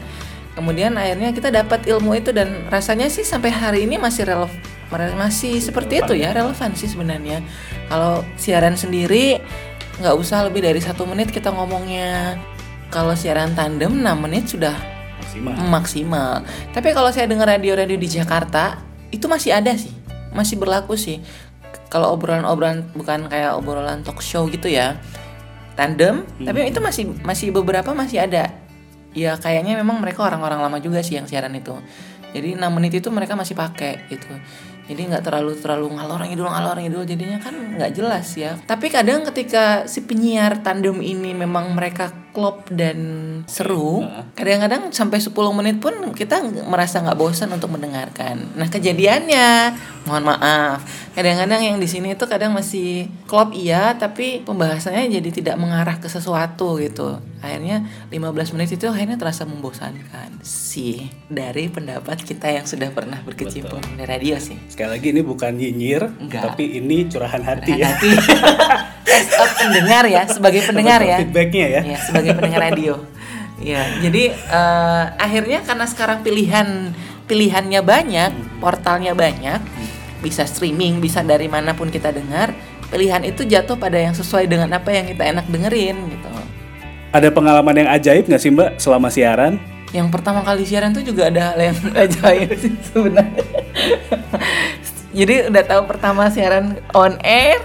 kemudian 0.56 0.96
akhirnya 0.96 1.36
kita 1.36 1.52
dapat 1.52 1.84
ilmu 1.84 2.16
itu 2.16 2.32
dan 2.32 2.64
rasanya 2.72 3.12
sih 3.12 3.22
sampai 3.22 3.52
hari 3.52 3.84
ini 3.84 4.00
masih 4.00 4.24
relevan 4.24 4.56
masih 5.20 5.60
seperti 5.60 6.00
itu 6.00 6.16
ya 6.16 6.32
relevan 6.32 6.72
sih 6.72 6.88
sebenarnya. 6.88 7.44
Kalau 7.92 8.24
siaran 8.40 8.74
sendiri 8.78 9.38
nggak 9.96 10.16
usah 10.16 10.44
lebih 10.44 10.60
dari 10.64 10.80
satu 10.80 11.08
menit 11.08 11.32
kita 11.32 11.48
ngomongnya. 11.52 12.36
Kalau 12.92 13.16
siaran 13.18 13.56
tandem 13.58 13.98
6 13.98 14.24
menit 14.24 14.44
sudah 14.46 14.76
Maksimal. 15.18 15.54
maksimal. 15.68 16.32
Tapi 16.70 16.88
kalau 16.94 17.10
saya 17.10 17.26
dengar 17.26 17.50
radio-radio 17.50 17.98
di 17.98 18.08
Jakarta 18.08 18.78
itu 19.10 19.26
masih 19.26 19.56
ada 19.56 19.74
sih. 19.74 19.92
Masih 20.30 20.60
berlaku 20.60 20.94
sih. 20.94 21.18
Kalau 21.90 22.14
obrolan-obrolan 22.14 22.86
bukan 22.94 23.26
kayak 23.26 23.58
obrolan 23.58 24.06
talk 24.06 24.22
show 24.22 24.46
gitu 24.46 24.70
ya. 24.70 25.00
Tandem 25.76 26.24
tapi 26.40 26.72
itu 26.72 26.80
masih 26.80 27.04
masih 27.26 27.52
beberapa 27.52 27.90
masih 27.92 28.22
ada. 28.24 28.54
Ya 29.16 29.34
kayaknya 29.40 29.80
memang 29.80 30.00
mereka 30.00 30.24
orang-orang 30.24 30.60
lama 30.60 30.78
juga 30.80 31.00
sih 31.00 31.16
yang 31.18 31.26
siaran 31.26 31.52
itu. 31.56 31.74
Jadi 32.36 32.54
6 32.54 32.62
menit 32.70 32.92
itu 33.00 33.08
mereka 33.08 33.32
masih 33.32 33.56
pakai 33.56 34.06
gitu 34.12 34.28
jadi 34.86 35.00
nggak 35.10 35.24
terlalu 35.26 35.52
terlalu 35.58 35.86
ngalor 35.98 36.20
ngidul 36.22 36.48
ngalor 36.48 36.76
ngidul 36.78 37.04
jadinya 37.04 37.38
kan 37.42 37.54
nggak 37.74 37.92
jelas 37.94 38.26
ya. 38.38 38.54
Tapi 38.66 38.86
kadang 38.88 39.26
ketika 39.26 39.90
si 39.90 40.06
penyiar 40.06 40.62
tandem 40.62 41.02
ini 41.02 41.34
memang 41.34 41.74
mereka 41.74 42.10
klop 42.36 42.68
dan 42.68 42.98
seru 43.48 44.04
kadang-kadang 44.36 44.92
sampai 44.92 45.24
10 45.24 45.32
menit 45.56 45.80
pun 45.80 45.96
kita 46.12 46.44
merasa 46.68 47.00
nggak 47.00 47.16
bosan 47.16 47.48
untuk 47.56 47.72
mendengarkan. 47.72 48.52
Nah 48.60 48.68
kejadiannya 48.68 49.72
mohon 50.04 50.28
maaf. 50.28 50.84
Kadang-kadang 51.16 51.64
yang 51.64 51.76
di 51.80 51.88
sini 51.88 52.12
itu 52.12 52.28
kadang 52.28 52.52
masih 52.52 53.08
klop 53.24 53.56
iya 53.56 53.96
tapi 53.96 54.44
pembahasannya 54.44 55.08
jadi 55.08 55.30
tidak 55.32 55.56
mengarah 55.56 55.96
ke 55.96 56.12
sesuatu 56.12 56.76
gitu. 56.76 57.16
Akhirnya 57.40 57.88
15 58.12 58.52
menit 58.52 58.76
itu 58.76 58.84
akhirnya 58.84 59.16
terasa 59.16 59.48
membosankan 59.48 60.44
sih 60.44 61.08
dari 61.32 61.72
pendapat 61.72 62.20
kita 62.20 62.52
yang 62.52 62.68
sudah 62.68 62.92
pernah 62.92 63.16
berkecimpung 63.24 63.80
di 63.96 64.04
radio 64.04 64.36
sih. 64.36 64.60
Sekali 64.68 65.00
lagi 65.00 65.08
ini 65.08 65.24
bukan 65.24 65.56
nyinyir, 65.56 66.04
Enggak. 66.20 66.52
tapi 66.52 66.76
ini 66.76 67.08
curahan 67.08 67.40
hati 67.40 67.72
ya. 67.80 67.96
hati 67.96 68.12
a 69.10 69.44
pendengar 69.54 70.04
ya 70.06 70.22
sebagai 70.26 70.62
pendengar 70.66 71.00
ya 71.02 71.18
Feedbacknya 71.22 71.66
ya. 71.66 71.80
ya 71.82 71.98
sebagai 72.02 72.30
pendengar 72.34 72.60
radio 72.70 72.94
ya 73.62 73.82
jadi 74.02 74.24
eh, 74.34 75.04
akhirnya 75.16 75.64
karena 75.64 75.86
sekarang 75.88 76.18
pilihan 76.26 76.92
pilihannya 77.26 77.80
banyak 77.82 78.32
portalnya 78.60 79.16
banyak 79.16 79.62
bisa 80.20 80.44
streaming 80.44 80.98
bisa 80.98 81.22
dari 81.22 81.46
mana 81.46 81.72
pun 81.72 81.88
kita 81.88 82.10
dengar 82.12 82.52
pilihan 82.90 83.22
itu 83.26 83.42
jatuh 83.42 83.78
pada 83.78 83.98
yang 83.98 84.14
sesuai 84.14 84.46
dengan 84.46 84.70
apa 84.74 84.90
yang 84.94 85.06
kita 85.10 85.22
enak 85.26 85.46
dengerin 85.50 85.96
gitu 86.10 86.28
Ada 87.14 87.32
pengalaman 87.32 87.72
yang 87.72 87.88
ajaib 87.88 88.28
nggak 88.28 88.42
sih 88.42 88.52
Mbak 88.52 88.70
selama 88.76 89.08
siaran? 89.08 89.56
yang 89.94 90.10
pertama 90.10 90.42
kali 90.42 90.66
siaran 90.66 90.90
tuh 90.90 91.00
juga 91.00 91.30
ada 91.30 91.52
hal 91.54 91.72
yang 91.72 91.76
ajaib 92.04 92.50
sih 92.58 92.74
sebenarnya. 92.90 93.44
Jadi 95.16 95.34
udah 95.48 95.64
tahu 95.64 95.82
pertama 95.88 96.28
siaran 96.28 96.76
on 96.92 97.16
air, 97.24 97.56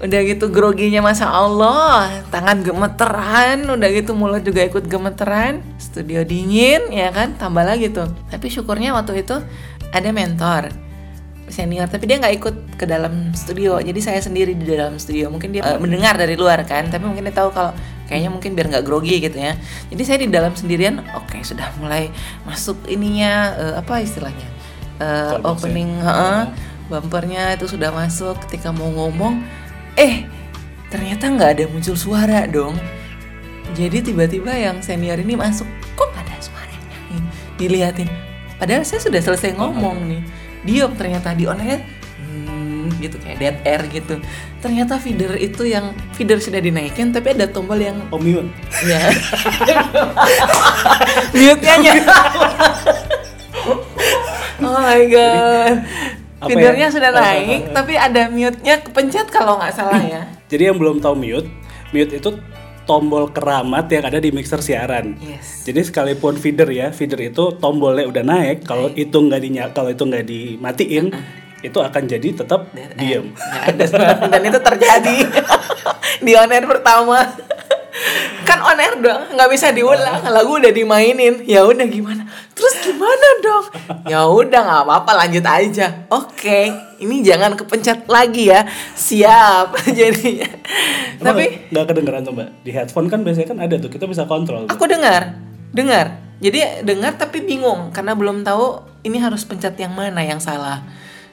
udah 0.00 0.20
gitu 0.24 0.48
groginya 0.48 1.04
masa 1.04 1.28
Allah, 1.28 2.24
tangan 2.32 2.64
gemeteran, 2.64 3.68
udah 3.68 3.88
gitu 3.92 4.16
mulut 4.16 4.40
juga 4.40 4.64
ikut 4.64 4.88
gemeteran, 4.88 5.60
studio 5.76 6.24
dingin 6.24 6.88
ya 6.88 7.12
kan, 7.12 7.36
tambah 7.36 7.60
lagi 7.60 7.92
tuh. 7.92 8.08
Tapi 8.32 8.48
syukurnya 8.48 8.96
waktu 8.96 9.20
itu 9.20 9.36
ada 9.92 10.08
mentor 10.08 10.72
senior. 11.52 11.90
Tapi 11.90 12.06
dia 12.08 12.16
nggak 12.16 12.34
ikut 12.40 12.56
ke 12.80 12.86
dalam 12.88 13.34
studio. 13.36 13.76
Jadi 13.82 14.00
saya 14.00 14.22
sendiri 14.22 14.56
di 14.56 14.64
dalam 14.64 14.96
studio. 14.96 15.28
Mungkin 15.28 15.50
dia 15.52 15.66
eh, 15.66 15.76
mendengar 15.76 16.16
dari 16.16 16.38
luar 16.38 16.62
kan? 16.64 16.88
Tapi 16.88 17.04
mungkin 17.04 17.26
dia 17.26 17.34
tahu 17.34 17.50
kalau 17.52 17.74
kayaknya 18.06 18.30
mungkin 18.32 18.54
biar 18.56 18.66
nggak 18.70 18.84
grogi 18.86 19.20
gitu 19.20 19.36
ya. 19.36 19.58
Jadi 19.90 20.02
saya 20.06 20.18
di 20.22 20.30
dalam 20.30 20.54
sendirian 20.54 21.02
oke 21.12 21.42
sudah 21.42 21.68
mulai 21.82 22.08
masuk 22.48 22.78
ininya 22.88 23.52
eh, 23.58 23.74
apa 23.76 24.00
istilahnya? 24.00 24.48
Ya? 24.48 24.58
opening 25.48 25.96
heeh, 26.04 26.52
bumpernya 26.92 27.56
itu 27.56 27.64
sudah 27.72 27.88
masuk. 27.88 28.36
Ketika 28.44 28.68
mau 28.68 28.92
ngomong 28.92 29.40
eh 30.00 30.24
ternyata 30.88 31.28
nggak 31.28 31.50
ada 31.60 31.64
muncul 31.68 31.92
suara 31.94 32.48
dong. 32.48 32.74
Jadi 33.76 34.00
tiba-tiba 34.02 34.50
yang 34.50 34.80
senior 34.80 35.20
ini 35.20 35.36
masuk. 35.36 35.68
Kok 35.94 36.08
nggak 36.10 36.24
ada 36.26 36.36
suaranya? 36.40 36.96
Dilihatin. 37.60 38.08
Padahal 38.56 38.82
saya 38.82 39.04
sudah 39.04 39.20
selesai 39.20 39.54
ngomong 39.54 40.08
nih. 40.08 40.22
Diam 40.64 40.92
ternyata 40.96 41.36
di 41.36 41.44
air. 41.46 41.84
Hmm, 42.18 42.90
gitu 42.98 43.16
kayak 43.20 43.38
dead 43.38 43.56
air 43.62 43.82
gitu. 43.92 44.18
Ternyata 44.60 44.98
feeder 44.98 45.36
itu 45.38 45.68
yang 45.68 45.92
feeder 46.16 46.40
sudah 46.42 46.58
dinaikin 46.60 47.12
tapi 47.14 47.36
ada 47.36 47.46
tombol 47.48 47.78
yang 47.78 47.96
Oh 48.10 48.18
mute. 48.20 48.48
ya 48.84 49.00
mute-nya 51.36 51.74
nyala 51.80 52.16
oh 54.60 54.76
my 54.84 55.02
god 55.08 55.74
feedernya 56.48 56.88
ya? 56.88 56.94
sudah 56.94 57.10
Oh, 57.12 57.20
naik 57.20 57.60
tapi 57.76 57.92
ada 58.00 58.22
mute-nya 58.32 58.74
kepencet 58.80 59.28
kalau 59.28 59.60
nggak 59.60 59.72
salah 59.76 60.00
ya. 60.00 60.22
Jadi 60.50 60.62
yang 60.72 60.76
belum 60.80 61.04
tahu 61.04 61.14
mute, 61.16 61.48
mute 61.92 62.12
itu 62.16 62.30
tombol 62.88 63.30
keramat 63.30 63.86
yang 63.92 64.04
ada 64.08 64.18
di 64.18 64.34
mixer 64.34 64.58
siaran. 64.58 65.14
yes. 65.22 65.62
Jadi 65.62 65.86
sekalipun 65.86 66.34
feeder 66.34 66.66
ya, 66.72 66.90
feeder 66.90 67.30
itu 67.30 67.54
tombolnya 67.62 68.02
udah 68.08 68.24
naik, 68.26 68.66
kalau 68.66 68.90
itu 68.98 69.14
nggak 69.14 69.40
dinya, 69.46 69.64
kalau 69.70 69.94
itu 69.94 70.02
nggak 70.02 70.26
dimatiin, 70.26 71.14
itu 71.60 71.78
akan 71.78 72.02
jadi 72.08 72.28
tetap 72.32 72.72
suara. 73.84 74.16
dan 74.32 74.42
itu 74.42 74.58
terjadi 74.58 75.16
di 76.24 76.32
on 76.36 76.50
air 76.50 76.64
pertama 76.64 77.20
kan 78.42 78.58
on 78.60 78.76
air 78.76 78.94
dong 78.96 79.22
nggak 79.30 79.50
bisa 79.50 79.70
diulang. 79.70 80.22
Lagu 80.24 80.56
udah 80.56 80.68
dimainin. 80.68 81.44
Ya 81.44 81.62
udah 81.62 81.84
gimana? 81.84 82.26
Terus 82.52 82.74
gimana 82.80 83.26
dong? 83.40 83.64
Ya 84.04 84.24
udah 84.24 84.60
nggak 84.60 84.82
apa-apa 84.84 85.12
lanjut 85.16 85.42
aja. 85.42 86.06
Oke 86.08 86.70
ini 86.96 87.20
jangan 87.20 87.54
kepencet 87.54 88.04
lagi 88.06 88.48
ya. 88.48 88.66
Siap 88.92 89.74
jadinya. 89.98 90.50
Emang 91.16 91.26
tapi 91.26 91.44
nggak- 91.68 91.86
kedengeran 91.86 92.20
tuh 92.22 92.32
mbak. 92.32 92.48
Di 92.60 92.70
headphone 92.70 93.06
kan 93.06 93.20
biasanya 93.20 93.48
kan 93.48 93.58
ada 93.58 93.76
tuh, 93.76 93.88
kita 93.88 94.04
bisa 94.04 94.24
kontrol. 94.24 94.66
aku 94.66 94.84
dengar 94.84 95.36
dengar. 95.70 96.18
Jadi 96.40 96.84
dengar 96.84 97.14
tapi 97.14 97.44
bingung 97.44 97.92
karena 97.92 98.16
belum 98.16 98.42
tahu 98.42 98.80
ini 99.02 99.20
harus 99.20 99.44
pencet 99.44 99.76
yang 99.76 99.92
mana 99.92 100.24
yang 100.24 100.40
salah 100.40 100.80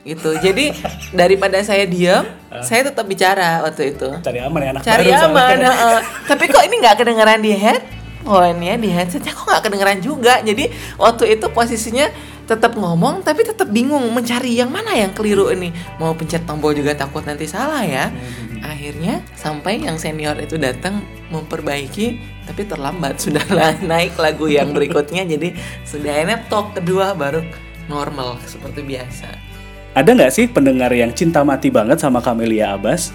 gitu. 0.07 0.29
Jadi 0.39 0.71
daripada 1.11 1.59
saya 1.61 1.83
diam 1.83 2.23
saya 2.63 2.87
tetap 2.87 3.03
bicara 3.03 3.61
waktu 3.67 3.93
itu. 3.93 4.09
Cari 4.23 4.39
aman 4.39 4.59
ya 4.63 4.69
anak 4.71 4.81
cari 4.87 5.03
baru 5.11 5.27
aman 5.27 5.57
heeh. 5.59 5.99
tapi 6.25 6.43
kok 6.47 6.63
ini 6.63 6.75
nggak 6.79 6.95
kedengeran 7.03 7.39
di 7.43 7.51
head? 7.53 7.83
Oh 8.27 8.43
ini 8.43 8.71
ya 8.71 8.75
di 8.75 8.89
headsetnya 8.91 9.31
kok 9.35 9.45
nggak 9.45 9.63
kedengeran 9.67 9.99
juga? 9.99 10.39
Jadi 10.39 10.71
waktu 10.95 11.37
itu 11.37 11.45
posisinya 11.51 12.07
tetap 12.47 12.79
ngomong 12.79 13.27
tapi 13.27 13.43
tetap 13.43 13.67
bingung 13.67 14.07
mencari 14.15 14.55
yang 14.55 14.71
mana 14.71 14.95
yang 14.95 15.11
keliru 15.11 15.51
ini. 15.51 15.75
Mau 15.99 16.15
pencet 16.15 16.47
tombol 16.47 16.71
juga 16.71 16.95
takut 16.95 17.23
nanti 17.27 17.43
salah 17.43 17.83
ya. 17.83 18.07
Akhirnya 18.63 19.21
sampai 19.35 19.83
yang 19.83 19.99
senior 19.99 20.35
itu 20.39 20.55
datang 20.55 21.03
memperbaiki 21.29 22.19
tapi 22.47 22.63
terlambat. 22.63 23.19
Sudah 23.23 23.43
naik 23.83 24.15
lagu 24.15 24.47
yang 24.47 24.71
berikutnya 24.71 25.27
jadi 25.27 25.51
sudah 25.83 26.13
enak 26.23 26.47
talk 26.47 26.75
kedua 26.79 27.11
baru 27.11 27.43
normal 27.87 28.39
seperti 28.43 28.83
biasa 28.83 29.46
Ada 29.97 30.13
nggak 30.13 30.29
sih 30.29 30.45
pendengar 30.45 30.93
yang 30.93 31.09
cinta 31.09 31.41
mati 31.41 31.73
banget 31.73 31.97
sama 31.97 32.21
Camelia 32.21 32.77
Abbas? 32.77 33.09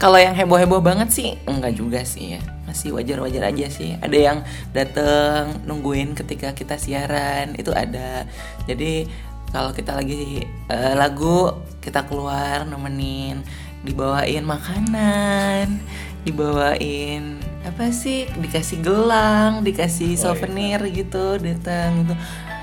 Kalau 0.00 0.16
yang 0.16 0.32
heboh-heboh 0.32 0.80
banget 0.80 1.12
sih 1.12 1.36
enggak 1.44 1.76
juga 1.76 2.00
sih 2.00 2.32
ya. 2.32 2.40
Masih 2.64 2.96
wajar-wajar 2.96 3.52
aja 3.52 3.68
sih. 3.68 3.92
Ada 4.00 4.16
yang 4.16 4.38
dateng 4.72 5.60
nungguin 5.68 6.16
ketika 6.16 6.56
kita 6.56 6.80
siaran 6.80 7.52
itu 7.60 7.76
ada. 7.76 8.24
Jadi 8.64 9.04
kalau 9.52 9.76
kita 9.76 10.00
lagi 10.00 10.48
eh, 10.48 10.94
lagu 10.96 11.60
kita 11.84 12.08
keluar 12.08 12.64
nemenin, 12.64 13.44
dibawain 13.84 14.48
makanan, 14.48 15.76
dibawain 16.24 17.36
apa 17.68 17.92
sih? 17.92 18.32
Dikasih 18.32 18.80
gelang, 18.80 19.60
dikasih 19.60 20.16
souvenir 20.16 20.80
gitu, 20.88 21.36
datang 21.36 22.00
gitu. 22.00 22.16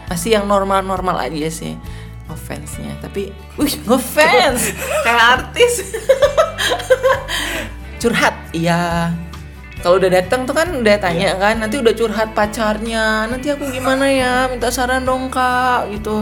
Masih 0.10 0.34
yang 0.34 0.50
normal-normal 0.50 1.30
aja 1.30 1.54
sih 1.54 1.78
ngefansnya 2.32 2.96
tapi 3.04 3.36
wih 3.60 3.76
ngefans 3.88 4.72
kayak 5.04 5.24
artis. 5.40 5.74
Curhat 8.02 8.36
iya. 8.56 9.12
Kalau 9.82 9.98
udah 9.98 10.14
datang 10.14 10.46
tuh 10.46 10.54
kan 10.54 10.70
udah 10.70 10.96
tanya 11.02 11.34
kan 11.42 11.58
nanti 11.58 11.82
udah 11.82 11.90
curhat 11.98 12.38
pacarnya 12.38 13.26
nanti 13.26 13.50
aku 13.50 13.66
gimana 13.74 14.06
ya? 14.14 14.46
Minta 14.46 14.70
saran 14.70 15.10
dong 15.10 15.34
kak 15.34 15.90
gitu. 15.90 16.22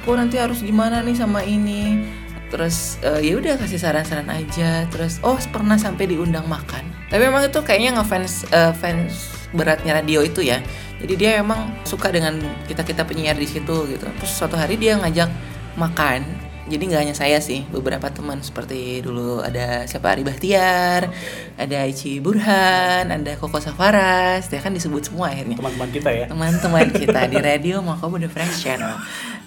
Aku 0.00 0.16
nanti 0.16 0.40
harus 0.40 0.64
gimana 0.64 1.04
nih 1.04 1.12
sama 1.12 1.44
ini? 1.44 2.00
Terus 2.48 2.96
eh, 3.04 3.28
ya 3.28 3.36
udah 3.36 3.60
kasih 3.60 3.76
saran-saran 3.76 4.32
aja. 4.32 4.88
Terus 4.88 5.20
oh 5.20 5.36
pernah 5.52 5.76
sampai 5.76 6.16
diundang 6.16 6.48
makan. 6.48 6.80
Tapi 7.12 7.28
memang 7.28 7.44
itu 7.44 7.60
kayaknya 7.60 8.00
ngefans 8.00 8.48
eh, 8.48 8.72
fans 8.72 9.43
beratnya 9.54 9.96
radio 9.96 10.20
itu 10.20 10.42
ya. 10.42 10.60
Jadi 11.00 11.14
dia 11.14 11.40
emang 11.40 11.70
suka 11.86 12.10
dengan 12.10 12.36
kita 12.66 12.82
kita 12.82 13.06
penyiar 13.06 13.38
di 13.38 13.46
situ 13.46 13.86
gitu. 13.88 14.04
Terus 14.04 14.32
suatu 14.34 14.58
hari 14.58 14.76
dia 14.76 14.98
ngajak 14.98 15.30
makan. 15.78 16.26
Jadi 16.64 16.80
nggak 16.80 17.02
hanya 17.04 17.12
saya 17.12 17.44
sih 17.44 17.60
beberapa 17.68 18.08
teman 18.08 18.40
seperti 18.40 19.04
dulu 19.04 19.44
ada 19.44 19.84
siapa? 19.84 20.16
Ari 20.16 20.24
Bahtiar 20.24 21.12
ada 21.60 21.78
Ici 21.84 22.24
Burhan 22.24 23.04
ada 23.12 23.36
Koko 23.36 23.60
Safaras. 23.60 24.48
Dia 24.48 24.64
kan 24.64 24.72
disebut 24.72 25.12
semua 25.12 25.28
akhirnya. 25.28 25.60
Teman-teman 25.60 25.90
kita 25.92 26.08
ya. 26.08 26.24
teman-teman 26.24 26.88
kita 26.88 27.28
di 27.28 27.36
radio 27.36 27.84
Makobo 27.84 28.16
The 28.16 28.32
Fresh 28.32 28.64
Channel 28.64 28.96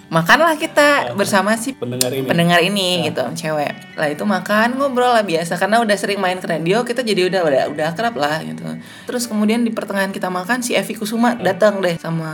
makanlah 0.08 0.56
kita 0.56 1.12
bersama 1.12 1.52
si 1.54 1.72
Pendengar 1.72 2.08
ini. 2.10 2.24
pendengar 2.24 2.60
ini 2.60 2.88
gitu 3.04 3.20
cewek 3.30 3.72
lah 3.94 4.08
itu 4.08 4.22
makan 4.22 4.74
ngobrol 4.74 5.10
lah 5.10 5.20
biasa 5.22 5.54
karena 5.54 5.78
udah 5.78 5.94
sering 5.94 6.16
main 6.16 6.36
ke 6.36 6.46
radio 6.46 6.80
kita 6.80 7.00
jadi 7.00 7.28
udah 7.28 7.40
udah 7.42 7.62
udah 7.68 7.86
akrab 7.88 8.14
lah 8.14 8.40
gitu 8.40 8.64
terus 9.04 9.24
kemudian 9.24 9.60
di 9.60 9.70
pertengahan 9.70 10.08
kita 10.08 10.28
makan 10.28 10.60
si 10.60 10.72
Evi 10.72 10.92
Kusuma 10.92 11.36
datang 11.36 11.78
deh 11.78 11.96
sama 11.96 12.32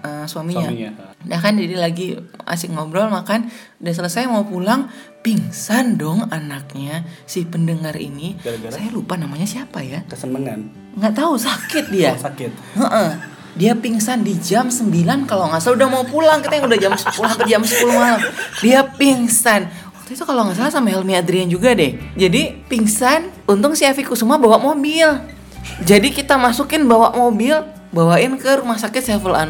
eh, 0.00 0.24
suaminya. 0.24 0.66
Suaminya. 0.66 0.90
Udah 1.20 1.38
kan 1.38 1.52
jadi 1.52 1.76
lagi 1.76 2.14
asik 2.44 2.70
ngobrol 2.70 3.06
makan 3.06 3.50
udah 3.76 3.92
selesai 3.92 4.24
mau 4.24 4.42
pulang 4.42 4.86
pingsan 5.20 5.94
dong 5.94 6.24
anaknya 6.26 7.04
si 7.22 7.44
pendengar 7.44 7.92
ini 7.94 8.38
Gara-gara? 8.38 8.72
saya 8.72 8.88
lupa 8.88 9.14
namanya 9.14 9.44
siapa 9.44 9.78
ya 9.80 10.00
Kesenengan. 10.04 10.72
nggak 10.92 11.12
tahu 11.12 11.36
sakit 11.36 11.84
dia 11.88 12.12
Oh, 12.12 12.22
sakit. 12.22 12.50
Heeh. 12.74 13.10
Dia 13.58 13.74
pingsan 13.74 14.22
di 14.22 14.38
jam 14.38 14.70
9 14.70 15.26
kalau 15.26 15.50
nggak 15.50 15.60
salah 15.62 15.76
udah 15.78 15.88
mau 15.90 16.04
pulang 16.06 16.38
kita 16.38 16.62
yang 16.62 16.66
udah 16.70 16.78
jam 16.78 16.92
10 16.94 17.10
hampir 17.26 17.46
jam 17.50 17.62
10 17.66 17.90
malam. 17.90 18.20
Dia 18.62 18.80
pingsan. 18.86 19.70
Waktu 19.98 20.10
itu 20.14 20.22
kalau 20.26 20.46
nggak 20.46 20.56
salah 20.58 20.72
sama 20.72 20.90
Helmi 20.90 21.14
Adrian 21.18 21.50
juga 21.50 21.74
deh. 21.74 21.98
Jadi 22.14 22.66
pingsan, 22.70 23.30
untung 23.50 23.74
si 23.74 23.86
Avi 23.86 24.06
Kusuma 24.06 24.38
bawa 24.38 24.62
mobil. 24.62 25.06
Jadi 25.82 26.08
kita 26.14 26.38
masukin 26.38 26.86
bawa 26.86 27.14
mobil, 27.14 27.56
bawain 27.90 28.34
ke 28.38 28.50
rumah 28.58 28.78
sakit 28.78 29.02
Saiful 29.02 29.34
ya? 29.34 29.46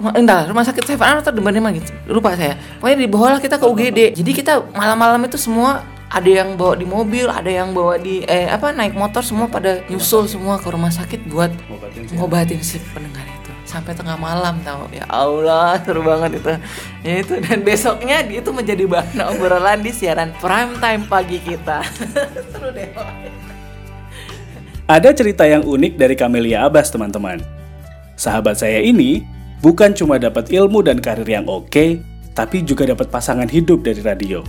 Rumah, 0.00 0.12
entar, 0.16 0.48
rumah 0.48 0.64
sakit 0.64 0.82
Saiful 0.88 1.04
Anwar 1.04 1.20
atau 1.20 1.32
di 1.34 1.44
mana 1.44 1.70
gitu. 1.76 1.92
Lupa 2.08 2.32
saya. 2.32 2.56
Pokoknya 2.80 3.04
dibawalah 3.04 3.40
kita 3.42 3.60
ke 3.60 3.66
UGD. 3.68 3.98
Jadi 4.16 4.30
kita 4.32 4.64
malam-malam 4.72 5.20
itu 5.28 5.36
semua 5.36 5.84
ada 6.10 6.26
yang 6.26 6.58
bawa 6.58 6.74
di 6.74 6.86
mobil, 6.86 7.30
ada 7.30 7.46
yang 7.46 7.70
bawa 7.70 7.94
di 7.94 8.26
eh 8.26 8.50
apa 8.50 8.74
naik 8.74 8.98
motor 8.98 9.22
semua 9.22 9.46
pada 9.46 9.78
nyusul 9.86 10.26
semua 10.26 10.58
ke 10.58 10.66
rumah 10.66 10.90
sakit 10.90 11.30
buat 11.30 11.54
Ngobatin 11.70 12.02
sih. 12.10 12.14
ngobatin 12.18 12.60
si 12.66 12.76
pendengar 12.90 13.22
itu 13.30 13.50
sampai 13.62 13.94
tengah 13.94 14.18
malam 14.18 14.58
tahu 14.66 14.90
ya 14.90 15.06
Allah 15.06 15.78
seru 15.86 16.02
banget 16.02 16.42
itu 16.42 16.50
ya 17.06 17.14
itu 17.22 17.38
dan 17.38 17.62
besoknya 17.62 18.26
dia 18.26 18.42
itu 18.42 18.50
menjadi 18.50 18.82
bahan 18.90 19.22
obrolan 19.30 19.78
di 19.78 19.94
siaran 19.94 20.34
prime 20.42 20.74
time 20.82 21.06
pagi 21.06 21.38
kita 21.38 21.86
seru 22.50 22.74
deh 22.74 22.90
Ada 24.90 25.14
cerita 25.14 25.46
yang 25.46 25.62
unik 25.62 26.02
dari 26.02 26.18
Camelia 26.18 26.66
Abbas, 26.66 26.90
teman-teman. 26.90 27.38
Sahabat 28.18 28.58
saya 28.58 28.82
ini 28.82 29.22
bukan 29.62 29.94
cuma 29.94 30.18
dapat 30.18 30.50
ilmu 30.50 30.82
dan 30.82 30.98
karir 30.98 31.30
yang 31.30 31.46
oke, 31.46 32.02
tapi 32.34 32.66
juga 32.66 32.90
dapat 32.90 33.06
pasangan 33.06 33.46
hidup 33.46 33.86
dari 33.86 34.02
radio. 34.02 34.42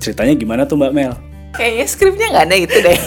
Ceritanya 0.00 0.34
gimana 0.34 0.62
tuh 0.64 0.80
Mbak 0.80 0.92
Mel? 0.96 1.12
kayaknya 1.54 1.86
skripnya 1.86 2.26
nggak 2.30 2.46
ada 2.46 2.56
itu 2.56 2.76
deh 2.78 2.98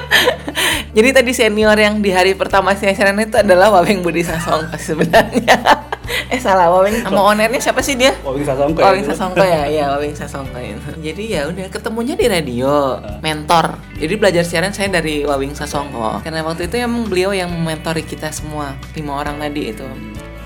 jadi 0.96 1.08
tadi 1.12 1.32
senior 1.36 1.76
yang 1.76 2.00
di 2.00 2.10
hari 2.10 2.32
pertama 2.32 2.72
saya 2.72 2.96
siaran 2.96 3.20
itu 3.20 3.36
adalah 3.36 3.68
Waweng 3.70 4.00
Budi 4.00 4.24
Sasongko 4.24 4.76
sebenarnya 4.80 5.56
eh 6.34 6.40
salah 6.40 6.72
Waweng 6.72 7.04
sama 7.04 7.20
onernya 7.20 7.60
siapa 7.60 7.84
sih 7.84 8.00
dia 8.00 8.16
Wawing 8.24 8.46
Sasongko 8.48 8.80
Wawing 8.80 9.06
Sasongko 9.06 9.44
ya, 9.44 9.68
ya 9.68 9.84
Wawing 9.94 10.16
Sasongko 10.16 10.58
itu. 10.58 10.90
Jadi 11.00 11.24
ya 11.36 11.46
udah 11.46 11.66
ketemunya 11.70 12.14
di 12.18 12.26
radio, 12.26 12.98
mentor. 13.22 13.78
Jadi 13.96 14.14
belajar 14.18 14.44
siaran 14.44 14.74
saya 14.74 14.90
dari 14.90 15.22
Wawing 15.22 15.54
Sasongko. 15.54 16.22
Karena 16.24 16.42
waktu 16.42 16.66
itu 16.66 16.76
emang 16.80 17.06
beliau 17.06 17.30
yang 17.30 17.50
mentori 17.50 18.02
kita 18.02 18.30
semua 18.34 18.74
lima 18.94 19.22
orang 19.22 19.38
tadi 19.38 19.70
itu. 19.70 19.86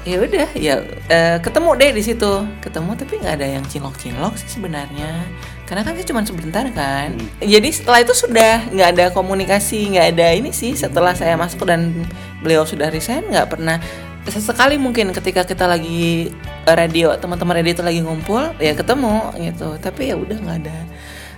Ya 0.05 0.21
udah, 0.21 0.49
ya 0.53 0.75
eh, 1.09 1.37
ketemu 1.41 1.71
deh 1.81 1.91
di 1.97 2.03
situ. 2.05 2.33
Ketemu 2.61 2.91
tapi 2.97 3.13
nggak 3.25 3.35
ada 3.41 3.47
yang 3.49 3.65
cinlok-cinlok 3.65 4.37
sih 4.37 4.51
sebenarnya. 4.53 5.25
Karena 5.65 5.81
kan 5.81 5.97
saya 5.97 6.07
cuma 6.07 6.21
sebentar 6.29 6.65
kan. 6.77 7.17
Jadi 7.41 7.69
setelah 7.73 8.05
itu 8.05 8.13
sudah 8.13 8.69
nggak 8.69 8.89
ada 8.97 9.05
komunikasi, 9.17 9.97
nggak 9.97 10.07
ada 10.17 10.27
ini 10.37 10.53
sih. 10.53 10.77
Setelah 10.77 11.17
saya 11.17 11.41
masuk 11.41 11.65
dan 11.65 12.05
beliau 12.45 12.69
sudah 12.69 12.93
resign, 12.93 13.25
nggak 13.33 13.49
pernah. 13.57 13.81
Sesekali 14.29 14.81
mungkin 14.81 15.13
ketika 15.13 15.45
kita 15.45 15.69
lagi 15.69 16.33
radio 16.65 17.13
teman-teman 17.17 17.61
radio 17.61 17.73
itu 17.77 17.85
lagi 17.85 18.01
ngumpul 18.05 18.57
ya 18.61 18.77
ketemu 18.77 19.33
gitu. 19.41 19.69
Tapi 19.81 20.13
ya 20.13 20.17
udah 20.21 20.37
nggak 20.37 20.59
ada 20.65 20.79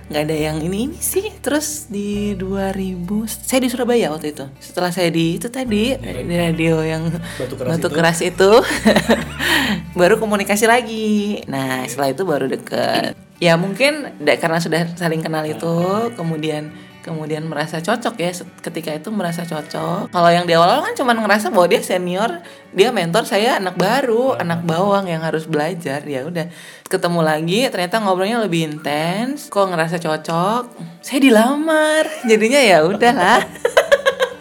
nggak 0.07 0.23
ada 0.23 0.35
yang 0.35 0.57
ini 0.63 0.91
ini 0.91 0.99
sih. 0.99 1.31
Terus 1.39 1.87
di 1.87 2.35
2000 2.35 3.27
saya 3.27 3.59
di 3.63 3.71
Surabaya 3.71 4.11
waktu 4.11 4.35
itu. 4.35 4.43
Setelah 4.59 4.91
saya 4.91 5.07
di 5.07 5.39
itu 5.39 5.47
tadi 5.47 5.95
di 5.99 6.35
radio 6.35 6.83
yang 6.83 7.11
Batu 7.11 7.55
keras 7.55 7.71
batu 7.75 7.87
itu. 7.87 7.95
keras 7.95 8.19
itu 8.23 8.51
baru 9.99 10.19
komunikasi 10.19 10.67
lagi. 10.67 11.43
Nah 11.47 11.83
setelah 11.87 12.11
itu 12.11 12.23
baru 12.23 12.47
deket 12.47 13.26
ya 13.37 13.53
mungkin 13.55 14.17
karena 14.25 14.57
sudah 14.57 14.81
saling 14.97 15.21
kenal 15.21 15.45
itu 15.45 15.77
kemudian 16.17 16.73
kemudian 17.07 17.47
merasa 17.47 17.79
cocok 17.79 18.19
ya 18.19 18.35
ketika 18.59 18.91
itu 18.91 19.07
merasa 19.15 19.47
cocok. 19.47 20.11
Kalau 20.11 20.27
yang 20.27 20.43
di 20.43 20.51
awal 20.59 20.83
kan 20.83 20.91
cuma 20.91 21.15
ngerasa 21.15 21.55
bahwa 21.55 21.71
dia 21.71 21.79
senior 21.79 22.43
dia 22.75 22.91
mentor 22.91 23.23
saya 23.23 23.63
anak 23.63 23.79
baru 23.79 24.35
anak 24.35 24.67
bawang 24.67 25.07
yang 25.07 25.23
harus 25.23 25.47
belajar. 25.47 26.03
Ya 26.03 26.27
udah 26.27 26.51
ketemu 26.91 27.23
lagi 27.23 27.63
ternyata 27.71 28.03
ngobrolnya 28.03 28.43
lebih 28.43 28.67
intens 28.67 29.47
kok 29.47 29.71
ngerasa 29.71 30.03
cocok? 30.03 30.63
Saya 30.99 31.19
dilamar 31.23 32.27
jadinya 32.27 32.59
ya 32.59 32.83
udahlah. 32.83 33.39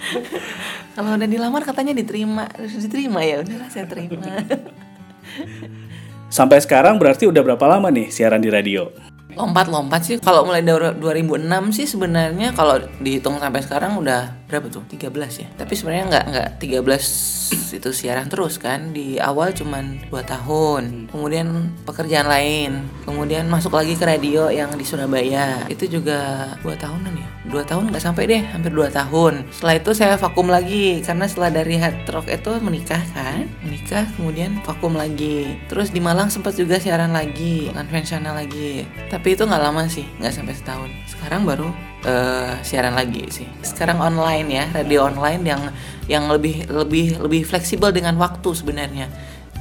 Kalau 0.98 1.14
udah 1.14 1.28
dilamar 1.30 1.62
katanya 1.62 1.94
diterima 1.94 2.50
harus 2.50 2.82
diterima 2.82 3.22
ya 3.22 3.46
udahlah 3.46 3.68
saya 3.70 3.86
terima 3.86 4.26
Sampai 6.26 6.58
sekarang 6.58 6.98
berarti 6.98 7.30
udah 7.30 7.42
berapa 7.42 7.66
lama 7.66 7.88
nih 7.90 8.10
siaran 8.10 8.42
di 8.42 8.50
radio? 8.50 8.90
lompat-lompat 9.36 10.00
sih 10.00 10.16
kalau 10.16 10.48
mulai 10.48 10.64
dari 10.64 10.96
2006 10.96 11.76
sih 11.76 11.86
sebenarnya 11.86 12.56
kalau 12.56 12.80
dihitung 13.04 13.36
sampai 13.36 13.60
sekarang 13.60 14.00
udah 14.00 14.45
berapa 14.46 14.70
tuh? 14.70 14.86
13 14.86 15.10
ya? 15.42 15.48
Tapi 15.58 15.72
sebenarnya 15.74 16.04
nggak 16.06 16.24
nggak 16.30 16.48
13 16.62 17.76
itu 17.76 17.90
siaran 17.90 18.30
terus 18.30 18.58
kan. 18.62 18.94
Di 18.94 19.18
awal 19.18 19.52
cuman 19.52 20.06
dua 20.08 20.22
tahun. 20.22 21.10
Kemudian 21.10 21.74
pekerjaan 21.82 22.30
lain. 22.30 22.86
Kemudian 23.02 23.50
masuk 23.50 23.74
lagi 23.74 23.98
ke 23.98 24.06
radio 24.06 24.48
yang 24.50 24.70
di 24.74 24.86
Surabaya. 24.86 25.66
Itu 25.66 25.90
juga 25.90 26.50
dua 26.62 26.78
tahunan 26.78 27.14
ya? 27.14 27.28
Dua 27.46 27.62
tahun 27.62 27.90
nggak 27.90 28.02
sampai 28.02 28.24
deh 28.26 28.42
hampir 28.42 28.70
dua 28.74 28.90
tahun. 28.90 29.46
Setelah 29.50 29.74
itu 29.78 29.90
saya 29.94 30.14
vakum 30.18 30.46
lagi. 30.50 31.02
Karena 31.02 31.26
setelah 31.26 31.50
dari 31.50 31.76
hard 31.78 32.06
rock 32.10 32.26
itu 32.30 32.52
menikah 32.62 33.02
kan? 33.14 33.50
Menikah 33.66 34.06
kemudian 34.14 34.62
vakum 34.62 34.94
lagi. 34.94 35.58
Terus 35.66 35.90
di 35.90 35.98
Malang 35.98 36.30
sempat 36.30 36.54
juga 36.54 36.78
siaran 36.78 37.10
lagi 37.10 37.70
konvensional 37.74 38.38
lagi. 38.38 38.86
Tapi 39.10 39.34
itu 39.34 39.42
nggak 39.42 39.62
lama 39.62 39.90
sih 39.90 40.06
nggak 40.22 40.34
sampai 40.34 40.54
setahun. 40.54 40.90
Sekarang 41.10 41.42
baru 41.42 41.70
uh, 42.06 42.56
siaran 42.62 42.94
lagi 42.94 43.26
sih. 43.28 43.48
Sekarang 43.60 43.98
online 43.98 44.48
ya, 44.48 44.64
radio 44.72 45.10
online 45.10 45.42
yang 45.42 45.62
yang 46.06 46.24
lebih 46.30 46.70
lebih 46.70 47.18
lebih 47.18 47.42
fleksibel 47.42 47.90
dengan 47.90 48.14
waktu 48.16 48.46
sebenarnya. 48.54 49.10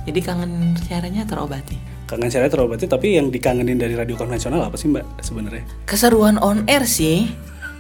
Jadi 0.06 0.20
kangen 0.22 0.78
siarannya 0.78 1.26
terobati. 1.26 1.78
Kangen 2.06 2.30
siarannya 2.30 2.54
terobati, 2.54 2.86
tapi 2.86 3.18
yang 3.18 3.34
dikangenin 3.34 3.82
dari 3.82 3.98
radio 3.98 4.14
konvensional 4.14 4.62
apa 4.62 4.78
sih 4.78 4.94
Mbak 4.94 5.26
sebenarnya? 5.26 5.66
Keseruan 5.90 6.38
on 6.38 6.62
air 6.70 6.86
sih 6.86 7.34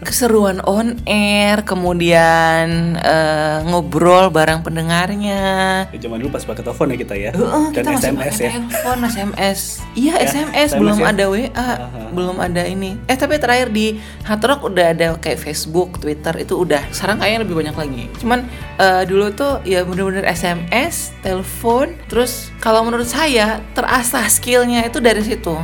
keseruan 0.05 0.61
on 0.69 1.01
air, 1.09 1.65
kemudian 1.65 2.93
uh, 3.01 3.65
ngobrol 3.65 4.29
bareng 4.29 4.61
pendengarnya. 4.61 5.41
Ya, 5.89 5.97
zaman 5.97 6.21
dulu 6.21 6.37
pas 6.37 6.45
pakai 6.45 6.61
telepon 6.61 6.93
ya 6.93 6.97
kita 7.01 7.15
ya. 7.17 7.29
Uh, 7.33 7.73
Dan 7.73 7.83
kita 7.83 8.13
SMS 8.13 8.35
ya. 8.37 8.51
Telepon, 8.53 8.97
SMS. 9.09 9.59
Iya, 9.97 10.13
ya, 10.21 10.29
SMS, 10.29 10.69
belum 10.77 10.97
ya? 11.01 11.05
ada 11.09 11.23
WA, 11.25 11.49
uh 11.49 11.49
-huh. 11.57 12.09
belum 12.13 12.37
ada 12.37 12.63
ini. 12.69 13.01
Eh, 13.09 13.17
tapi 13.17 13.41
terakhir 13.41 13.73
di 13.73 13.97
Hard 14.23 14.45
Rock 14.45 14.61
udah 14.69 14.85
ada 14.93 15.07
kayak 15.17 15.41
Facebook, 15.41 15.97
Twitter 15.97 16.37
itu 16.37 16.53
udah. 16.53 16.85
Sekarang 16.93 17.17
kayaknya 17.17 17.41
lebih 17.41 17.55
banyak 17.57 17.75
lagi. 17.75 18.03
Cuman 18.21 18.45
uh, 18.77 19.01
dulu 19.09 19.33
tuh 19.33 19.65
ya 19.65 19.81
bener-bener 19.81 20.29
SMS, 20.29 21.09
telepon, 21.25 21.97
terus 22.05 22.53
kalau 22.61 22.85
menurut 22.85 23.09
saya 23.09 23.59
terasa 23.73 24.21
skillnya 24.29 24.85
itu 24.85 25.01
dari 25.01 25.25
situ. 25.25 25.57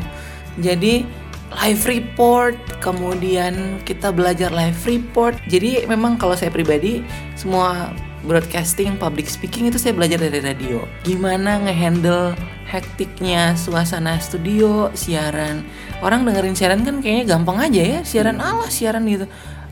Jadi 0.59 1.20
live 1.51 1.83
report, 1.83 2.55
kemudian 2.79 3.83
kita 3.83 4.15
belajar 4.15 4.49
live 4.55 4.79
report. 4.87 5.35
Jadi 5.51 5.83
memang 5.83 6.15
kalau 6.15 6.35
saya 6.39 6.47
pribadi 6.47 7.03
semua 7.35 7.91
broadcasting, 8.23 8.95
public 8.95 9.27
speaking 9.27 9.67
itu 9.67 9.81
saya 9.81 9.91
belajar 9.91 10.21
dari 10.21 10.39
radio. 10.39 10.85
Gimana 11.03 11.59
ngehandle 11.59 12.37
hektiknya 12.69 13.59
suasana 13.59 14.21
studio, 14.23 14.93
siaran. 14.95 15.67
Orang 15.99 16.23
dengerin 16.23 16.55
siaran 16.55 16.87
kan 16.87 17.03
kayaknya 17.03 17.35
gampang 17.35 17.57
aja 17.59 17.81
ya, 17.81 17.99
siaran 18.07 18.39
Allah 18.39 18.71
siaran 18.71 19.03
gitu. 19.09 19.27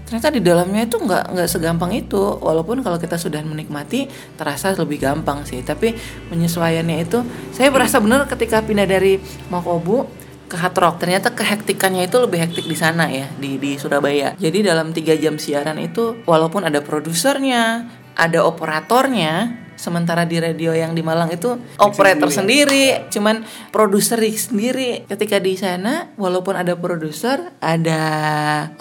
Ternyata 0.09 0.33
di 0.33 0.41
dalamnya 0.41 0.89
itu 0.89 0.97
nggak 0.97 1.37
nggak 1.37 1.47
segampang 1.47 1.93
itu. 1.93 2.17
Walaupun 2.17 2.81
kalau 2.81 2.97
kita 2.97 3.15
sudah 3.15 3.45
menikmati 3.45 4.09
terasa 4.35 4.73
lebih 4.73 4.97
gampang 4.97 5.45
sih. 5.45 5.61
Tapi 5.61 5.93
penyesuaiannya 6.33 6.97
itu 7.05 7.21
saya 7.53 7.69
berasa 7.69 8.01
benar 8.01 8.25
ketika 8.25 8.65
pindah 8.65 8.89
dari 8.89 9.21
Makobu 9.53 10.18
ke 10.49 10.57
Hard 10.57 10.75
Rock. 10.81 10.95
Ternyata 11.05 11.37
kehektikannya 11.37 12.09
itu 12.09 12.17
lebih 12.17 12.41
hektik 12.41 12.65
di 12.65 12.73
sana 12.73 13.05
ya 13.07 13.29
di 13.37 13.61
di 13.61 13.77
Surabaya. 13.77 14.33
Jadi 14.35 14.65
dalam 14.65 14.89
tiga 14.91 15.13
jam 15.13 15.37
siaran 15.37 15.77
itu 15.77 16.25
walaupun 16.25 16.65
ada 16.65 16.81
produsernya, 16.81 17.85
ada 18.17 18.43
operatornya, 18.43 19.53
sementara 19.79 20.27
di 20.27 20.35
radio 20.43 20.75
yang 20.75 20.91
di 20.91 20.99
Malang 20.99 21.31
itu 21.31 21.55
operator 21.79 22.27
sendiri, 22.27 22.99
sendiri 22.99 23.11
cuman 23.15 23.47
produser 23.71 24.19
sendiri 24.19 25.07
ketika 25.07 25.39
di 25.39 25.55
sana 25.55 26.11
walaupun 26.19 26.59
ada 26.59 26.75
produser 26.75 27.55
ada 27.63 28.03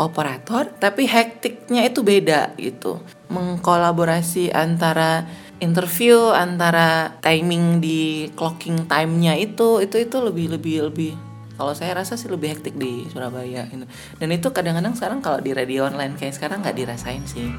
operator 0.03 0.75
tapi 0.83 1.07
hektiknya 1.07 1.87
itu 1.87 2.03
beda 2.03 2.59
gitu 2.59 2.99
mengkolaborasi 3.31 4.51
antara 4.51 5.23
interview 5.63 6.35
antara 6.35 7.15
timing 7.23 7.79
di 7.79 8.27
clocking 8.35 8.91
time-nya 8.91 9.39
itu 9.39 9.79
itu 9.79 10.03
itu 10.03 10.17
lebih 10.19 10.59
lebih 10.59 10.91
lebih 10.91 11.28
kalau 11.59 11.75
saya 11.75 11.99
rasa 11.99 12.15
sih 12.15 12.31
lebih 12.31 12.55
hektik 12.55 12.79
di 12.79 13.11
Surabaya 13.11 13.67
gitu. 13.67 13.85
dan 14.23 14.29
itu 14.31 14.49
kadang-kadang 14.55 14.95
sekarang 14.95 15.19
kalau 15.19 15.43
di 15.43 15.51
radio 15.51 15.91
online 15.91 16.15
kayak 16.15 16.39
sekarang 16.39 16.63
nggak 16.63 16.79
dirasain 16.79 17.27
sih. 17.27 17.51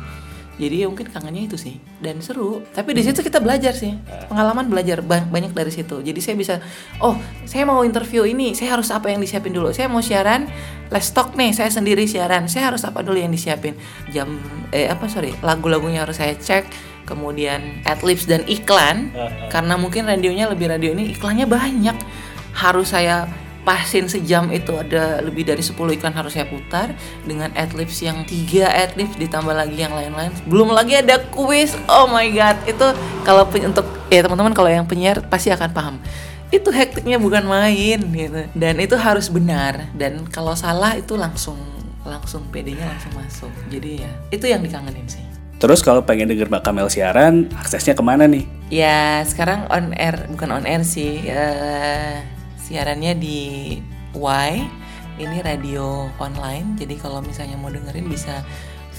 Jadi 0.60 0.84
ya 0.84 0.92
mungkin 0.92 1.08
kangennya 1.08 1.48
itu 1.48 1.56
sih. 1.56 1.80
Dan 2.04 2.20
seru 2.20 2.60
tapi 2.76 2.92
di 2.92 3.00
situ 3.00 3.24
kita 3.24 3.40
belajar 3.40 3.72
sih. 3.72 3.96
Pengalaman 4.28 4.68
belajar 4.68 5.00
banyak 5.08 5.56
dari 5.56 5.72
situ. 5.72 6.04
Jadi 6.04 6.20
saya 6.20 6.36
bisa 6.36 6.56
oh 7.00 7.16
saya 7.48 7.64
mau 7.64 7.80
interview 7.88 8.28
ini 8.28 8.52
saya 8.52 8.76
harus 8.76 8.92
apa 8.92 9.08
yang 9.08 9.24
disiapin 9.24 9.56
dulu. 9.56 9.72
Saya 9.72 9.88
mau 9.88 10.04
siaran 10.04 10.52
let's 10.92 11.16
talk 11.16 11.32
nih 11.40 11.56
saya 11.56 11.72
sendiri 11.72 12.04
siaran. 12.04 12.52
Saya 12.52 12.76
harus 12.76 12.84
apa 12.84 13.00
dulu 13.00 13.16
yang 13.16 13.32
disiapin? 13.32 13.80
Jam 14.12 14.36
eh 14.76 14.92
apa 14.92 15.08
sorry 15.08 15.32
lagu-lagunya 15.40 16.04
harus 16.04 16.20
saya 16.20 16.36
cek 16.36 16.68
kemudian 17.08 17.80
adlibs 17.88 18.28
dan 18.28 18.44
iklan. 18.44 19.16
Karena 19.48 19.80
mungkin 19.80 20.12
radionya 20.12 20.52
lebih 20.52 20.68
radio 20.68 20.92
ini 20.92 21.16
iklannya 21.16 21.48
banyak. 21.48 21.96
Harus 22.52 22.92
saya 22.92 23.32
pasin 23.68 24.08
sejam 24.08 24.48
itu 24.50 24.72
ada 24.76 25.20
lebih 25.20 25.44
dari 25.44 25.60
10 25.60 25.76
iklan 26.00 26.16
harus 26.16 26.34
saya 26.34 26.48
putar 26.48 26.96
dengan 27.28 27.52
adlibs 27.54 28.00
yang 28.00 28.24
tiga 28.26 28.72
adlibs 28.72 29.16
ditambah 29.20 29.52
lagi 29.52 29.78
yang 29.80 29.94
lain-lain. 29.94 30.32
Belum 30.48 30.72
lagi 30.72 30.98
ada 31.00 31.20
kuis 31.32 31.76
oh 31.88 32.08
my 32.08 32.28
god. 32.32 32.58
Itu 32.66 32.96
kalau 33.28 33.46
untuk 33.46 33.86
ya 34.10 34.26
teman-teman 34.26 34.56
kalau 34.56 34.70
yang 34.72 34.88
penyiar 34.88 35.22
pasti 35.28 35.52
akan 35.52 35.70
paham. 35.72 35.96
Itu 36.50 36.74
hektiknya 36.74 37.22
bukan 37.22 37.46
main 37.46 38.00
gitu. 38.02 38.42
Dan 38.58 38.82
itu 38.82 38.98
harus 38.98 39.30
benar. 39.30 39.94
Dan 39.94 40.26
kalau 40.34 40.58
salah 40.58 40.98
itu 40.98 41.14
langsung 41.14 41.60
langsung 42.08 42.48
PD-nya 42.50 42.90
langsung 42.90 43.14
masuk. 43.14 43.54
Jadi 43.70 44.02
ya 44.02 44.12
itu 44.34 44.46
yang 44.50 44.66
dikangenin 44.66 45.06
sih. 45.06 45.30
Terus 45.60 45.84
kalau 45.84 46.00
pengen 46.08 46.32
denger 46.32 46.48
Mbak 46.48 46.64
Kamel 46.64 46.88
siaran, 46.88 47.52
aksesnya 47.52 47.92
ke 47.92 48.00
mana 48.00 48.24
nih? 48.32 48.48
Ya 48.72 49.20
sekarang 49.28 49.68
on 49.68 49.92
air, 49.92 50.24
bukan 50.32 50.56
on 50.56 50.64
air 50.64 50.88
sih. 50.88 51.20
Uh, 51.28 52.39
siarannya 52.70 53.18
di 53.18 53.82
Y 54.14 54.54
ini 55.18 55.42
radio 55.42 56.06
online. 56.22 56.78
Jadi 56.78 57.02
kalau 57.02 57.26
misalnya 57.26 57.58
mau 57.58 57.74
dengerin 57.74 58.06
bisa 58.06 58.46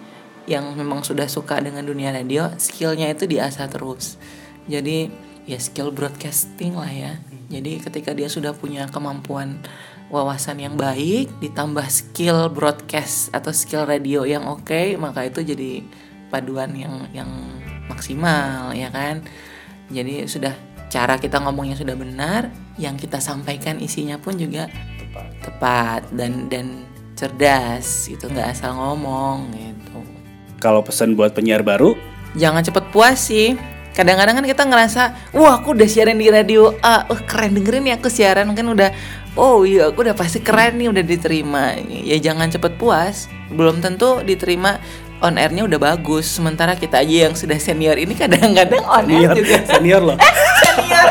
yang 0.46 0.78
memang 0.78 1.02
sudah 1.02 1.26
suka 1.26 1.58
dengan 1.58 1.82
dunia 1.82 2.14
radio 2.14 2.54
skillnya 2.62 3.10
itu 3.10 3.26
diasah 3.26 3.70
terus. 3.70 4.18
Jadi 4.66 5.10
ya 5.46 5.58
skill 5.62 5.94
broadcasting 5.94 6.78
lah 6.78 6.90
ya. 6.90 7.14
Jadi 7.50 7.82
ketika 7.82 8.14
dia 8.14 8.30
sudah 8.30 8.54
punya 8.54 8.90
kemampuan 8.90 9.62
wawasan 10.10 10.62
yang 10.62 10.78
baik 10.78 11.30
ditambah 11.42 11.86
skill 11.90 12.50
broadcast 12.54 13.34
atau 13.34 13.50
skill 13.50 13.90
radio 13.90 14.22
yang 14.26 14.46
oke 14.46 14.66
okay, 14.66 14.94
maka 14.98 15.26
itu 15.26 15.42
jadi 15.42 15.82
paduan 16.30 16.74
yang 16.78 17.10
yang 17.14 17.30
maksimal 17.90 18.74
ya 18.74 18.90
kan? 18.90 19.26
Jadi 19.90 20.26
sudah 20.26 20.75
cara 20.92 21.18
kita 21.18 21.42
ngomongnya 21.42 21.76
sudah 21.76 21.96
benar, 21.98 22.54
yang 22.80 22.96
kita 22.96 23.18
sampaikan 23.20 23.82
isinya 23.82 24.20
pun 24.20 24.38
juga 24.38 24.70
tepat, 25.00 25.28
tepat 25.44 26.02
dan 26.14 26.48
dan 26.52 26.86
cerdas 27.16 28.12
gitu, 28.12 28.28
nggak 28.28 28.52
asal 28.52 28.76
ngomong 28.76 29.52
gitu. 29.56 30.00
Kalau 30.60 30.84
pesan 30.84 31.16
buat 31.16 31.32
penyiar 31.32 31.64
baru, 31.64 31.96
jangan 32.36 32.64
cepet 32.64 32.86
puas 32.92 33.20
sih. 33.20 33.56
Kadang-kadang 33.96 34.44
kan 34.44 34.46
kita 34.48 34.64
ngerasa, 34.68 35.32
wah 35.32 35.56
aku 35.56 35.72
udah 35.72 35.88
siaran 35.88 36.20
di 36.20 36.28
radio 36.28 36.76
A, 36.84 37.08
uh, 37.08 37.22
keren 37.24 37.56
dengerin 37.56 37.88
ya 37.88 37.96
aku 37.96 38.12
siaran 38.12 38.52
kan 38.52 38.68
udah, 38.68 38.92
oh 39.40 39.64
iya 39.64 39.88
aku 39.88 40.04
udah 40.04 40.12
pasti 40.12 40.44
keren 40.44 40.76
nih 40.76 40.92
udah 40.92 41.00
diterima. 41.00 41.80
Ya 41.88 42.20
jangan 42.20 42.52
cepet 42.52 42.76
puas, 42.76 43.32
belum 43.56 43.80
tentu 43.80 44.20
diterima 44.20 44.84
on 45.26 45.36
airnya 45.36 45.64
udah 45.64 45.80
bagus 45.82 46.30
sementara 46.30 46.74
kita 46.74 47.02
aja 47.02 47.26
yang 47.26 47.34
sudah 47.34 47.58
senior 47.58 47.98
ini 47.98 48.14
kadang-kadang 48.14 48.86
on 48.86 49.06
air 49.06 49.26
Senior, 49.26 49.34
juga 49.36 49.56
senior 49.66 50.02
loh. 50.04 50.18
senior 50.64 51.10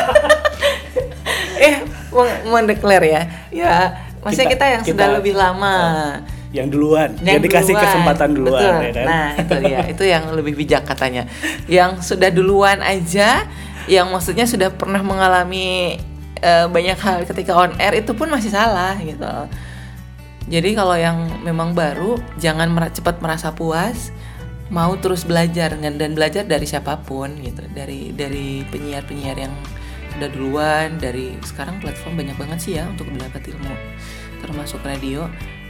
eh 1.57 1.75
mau 2.09 2.23
mendeklar 2.53 3.03
ya 3.03 3.21
ya 3.49 3.75
maksudnya 4.21 4.47
kita, 4.47 4.55
Kita- 4.55 4.71
yang 4.71 4.83
sudah 4.83 4.95
kita- 5.05 5.17
lebih 5.19 5.33
lama 5.35 5.77
Yang 6.49 6.67
duluan, 6.71 7.09
yang, 7.19 7.35
Yang 7.35 7.51
dikasih 7.51 7.67
duluan. 7.69 7.83
kesempatan 7.83 8.29
duluan 8.31 8.63
Betul. 8.63 8.79
ya 8.79 8.91
kan. 8.95 9.05
Nah, 9.05 9.27
itu 9.35 9.55
ya, 9.67 9.79
itu 9.91 10.03
yang 10.07 10.23
lebih 10.31 10.53
bijak 10.55 10.87
katanya. 10.87 11.27
Yang 11.67 11.91
sudah 12.05 12.31
duluan 12.31 12.79
aja, 12.79 13.43
yang 13.91 14.07
maksudnya 14.07 14.47
sudah 14.47 14.71
pernah 14.71 15.03
mengalami 15.03 15.99
eh, 16.39 16.65
banyak 16.71 16.95
hal 16.95 17.27
ketika 17.27 17.51
on 17.51 17.75
air 17.75 17.99
itu 17.99 18.15
pun 18.15 18.31
masih 18.31 18.47
salah 18.47 18.95
gitu. 18.95 19.27
Jadi 20.45 20.77
kalau 20.77 20.93
yang 20.93 21.41
memang 21.41 21.73
baru, 21.73 22.21
jangan 22.37 22.69
mer- 22.69 22.93
cepat 22.93 23.17
merasa 23.17 23.49
puas, 23.57 24.13
mau 24.69 24.93
terus 24.97 25.25
belajar 25.25 25.73
dan 25.77 26.11
belajar 26.13 26.45
dari 26.45 26.69
siapa 26.69 27.01
pun 27.01 27.33
gitu, 27.41 27.65
dari 27.73 28.13
dari 28.13 28.61
penyiar-penyiar 28.69 29.37
yang 29.41 29.53
udah 30.21 30.29
duluan, 30.29 31.01
dari 31.01 31.33
sekarang 31.41 31.81
platform 31.81 32.21
banyak 32.21 32.37
banget 32.37 32.59
sih 32.61 32.73
ya 32.77 32.85
untuk 32.85 33.09
mendapat 33.09 33.41
ilmu, 33.49 33.73
termasuk 34.45 34.85
radio. 34.85 35.25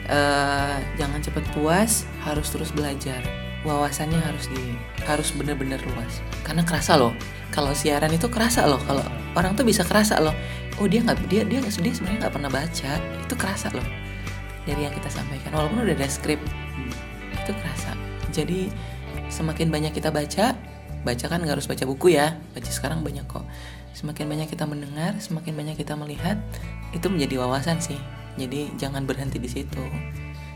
Eh, 0.05 0.77
jangan 0.99 1.23
cepat 1.23 1.43
puas, 1.55 2.03
harus 2.27 2.47
terus 2.51 2.69
belajar. 2.75 3.23
Wawasannya 3.65 4.21
harus 4.21 4.45
di 4.53 4.77
harus 5.09 5.33
bener-bener 5.33 5.81
luas. 5.89 6.21
Karena 6.45 6.61
kerasa 6.61 6.93
loh, 6.99 7.15
kalau 7.49 7.73
siaran 7.73 8.13
itu 8.13 8.29
kerasa 8.29 8.69
loh, 8.69 8.77
kalau 8.85 9.01
orang 9.33 9.57
tuh 9.57 9.65
bisa 9.65 9.81
kerasa 9.81 10.21
loh. 10.21 10.35
Oh 10.77 10.85
dia 10.85 11.01
nggak 11.01 11.25
dia 11.31 11.41
dia 11.47 11.63
dia 11.63 11.71
sebenarnya 11.71 12.27
nggak 12.27 12.35
pernah 12.35 12.51
baca, 12.51 12.91
itu 13.23 13.33
kerasa 13.39 13.71
loh 13.73 14.04
dari 14.65 14.85
yang 14.85 14.93
kita 14.93 15.09
sampaikan. 15.09 15.53
Walaupun 15.53 15.85
udah 15.85 15.95
ada 15.95 16.09
skrip, 16.09 16.41
itu 17.31 17.51
kerasa. 17.53 17.93
Jadi 18.33 18.69
semakin 19.29 19.69
banyak 19.69 19.93
kita 19.93 20.09
baca, 20.09 20.57
baca 21.05 21.25
kan 21.29 21.39
nggak 21.39 21.55
harus 21.61 21.69
baca 21.69 21.85
buku 21.85 22.17
ya, 22.17 22.35
baca 22.57 22.69
sekarang 22.69 23.05
banyak 23.05 23.23
kok. 23.29 23.45
Semakin 23.95 24.27
banyak 24.27 24.51
kita 24.51 24.67
mendengar, 24.67 25.15
semakin 25.23 25.55
banyak 25.55 25.79
kita 25.79 25.95
melihat, 25.95 26.35
itu 26.91 27.07
menjadi 27.07 27.45
wawasan 27.45 27.79
sih. 27.79 27.97
Jadi 28.35 28.75
jangan 28.75 29.07
berhenti 29.07 29.39
di 29.39 29.47
situ. 29.47 29.79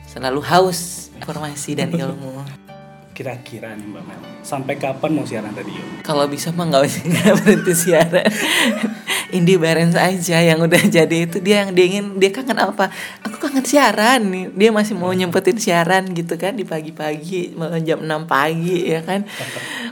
Selalu 0.03 0.43
haus 0.43 1.13
informasi 1.15 1.79
dan 1.79 1.93
ilmu. 1.93 2.43
Kira-kira 3.19 3.75
nih 3.75 3.83
Mbak 3.83 4.03
Mel, 4.07 4.21
sampai 4.47 4.79
kapan 4.79 5.11
mau 5.11 5.27
siaran 5.27 5.51
radio? 5.51 5.83
Kalau 6.07 6.23
bisa 6.31 6.55
mah 6.55 6.71
nggak 6.71 6.87
berhenti 7.43 7.73
siaran. 7.75 8.23
Indi 9.29 9.55
Barens 9.61 9.93
aja 9.93 10.41
yang 10.41 10.59
udah 10.61 10.81
jadi 10.97 11.29
itu 11.29 11.37
dia 11.39 11.65
yang 11.65 11.71
dia 11.77 12.01
dia 12.01 12.31
kangen 12.33 12.57
apa? 12.57 12.89
Aku 13.25 13.37
kangen 13.37 13.65
siaran 13.65 14.25
nih. 14.29 14.45
Dia 14.53 14.69
masih 14.73 14.97
mau 14.97 15.13
nyempetin 15.13 15.57
siaran 15.61 16.09
gitu 16.13 16.35
kan 16.35 16.57
di 16.57 16.65
pagi-pagi 16.65 17.53
jam 17.85 18.01
6 18.01 18.25
pagi 18.25 18.89
ya 18.89 19.01
kan. 19.05 19.25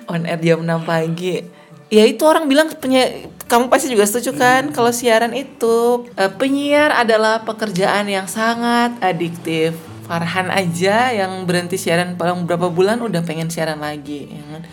On 0.10 0.26
air 0.26 0.42
jam 0.42 0.66
6 0.66 0.84
pagi. 0.84 1.46
Ya 1.88 2.04
itu 2.04 2.20
orang 2.28 2.52
bilang 2.52 2.68
penyi- 2.84 3.32
kamu 3.48 3.72
pasti 3.72 3.88
juga 3.88 4.04
setuju 4.04 4.36
kan 4.36 4.76
kalau 4.76 4.92
siaran 4.92 5.32
itu 5.32 6.04
eh, 6.20 6.28
penyiar 6.36 6.92
adalah 6.92 7.48
pekerjaan 7.48 8.10
yang 8.12 8.28
sangat 8.28 8.98
adiktif. 9.00 9.78
Farhan 10.08 10.48
aja 10.48 11.12
yang 11.12 11.44
berhenti 11.44 11.76
siaran 11.76 12.16
paling 12.16 12.48
berapa 12.48 12.72
bulan 12.72 13.04
udah 13.04 13.28
pengen 13.28 13.52
siaran 13.52 13.84
lagi 13.84 14.32
ya 14.32 14.44
kan 14.56 14.64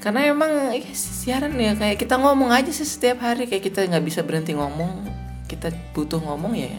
karena 0.00 0.28
emang 0.28 0.76
eh, 0.76 0.84
siaran 0.92 1.56
ya 1.56 1.74
kayak 1.74 1.98
kita 1.98 2.20
ngomong 2.20 2.52
aja 2.52 2.70
sih 2.70 2.86
setiap 2.86 3.24
hari 3.24 3.48
kayak 3.48 3.64
kita 3.64 3.84
nggak 3.88 4.04
bisa 4.04 4.20
berhenti 4.22 4.52
ngomong 4.54 5.08
kita 5.46 5.70
butuh 5.94 6.18
ngomong 6.20 6.58
ya 6.58 6.70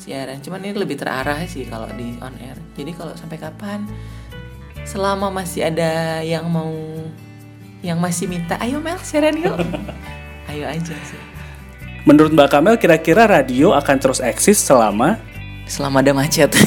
siaran. 0.00 0.40
Cuman 0.40 0.64
ini 0.64 0.74
lebih 0.74 0.96
terarah 0.98 1.38
sih 1.46 1.68
kalau 1.68 1.86
di 1.92 2.16
on 2.18 2.34
air. 2.40 2.58
Jadi 2.74 2.90
kalau 2.96 3.12
sampai 3.14 3.38
kapan 3.38 3.86
selama 4.88 5.30
masih 5.30 5.68
ada 5.68 6.24
yang 6.24 6.48
mau 6.48 6.72
yang 7.80 8.00
masih 8.00 8.28
minta 8.28 8.56
ayo 8.60 8.80
Mel 8.80 8.98
siaran 9.00 9.36
yuk. 9.38 9.56
Ayo 10.50 10.66
aja 10.66 10.98
sih. 11.06 11.22
Menurut 12.02 12.34
Mbak 12.34 12.50
Kamel, 12.50 12.74
kira-kira 12.74 13.22
radio 13.30 13.70
akan 13.70 13.96
terus 14.02 14.18
eksis 14.18 14.58
selama? 14.58 15.14
Selama 15.70 16.02
ada 16.02 16.10
macet 16.10 16.50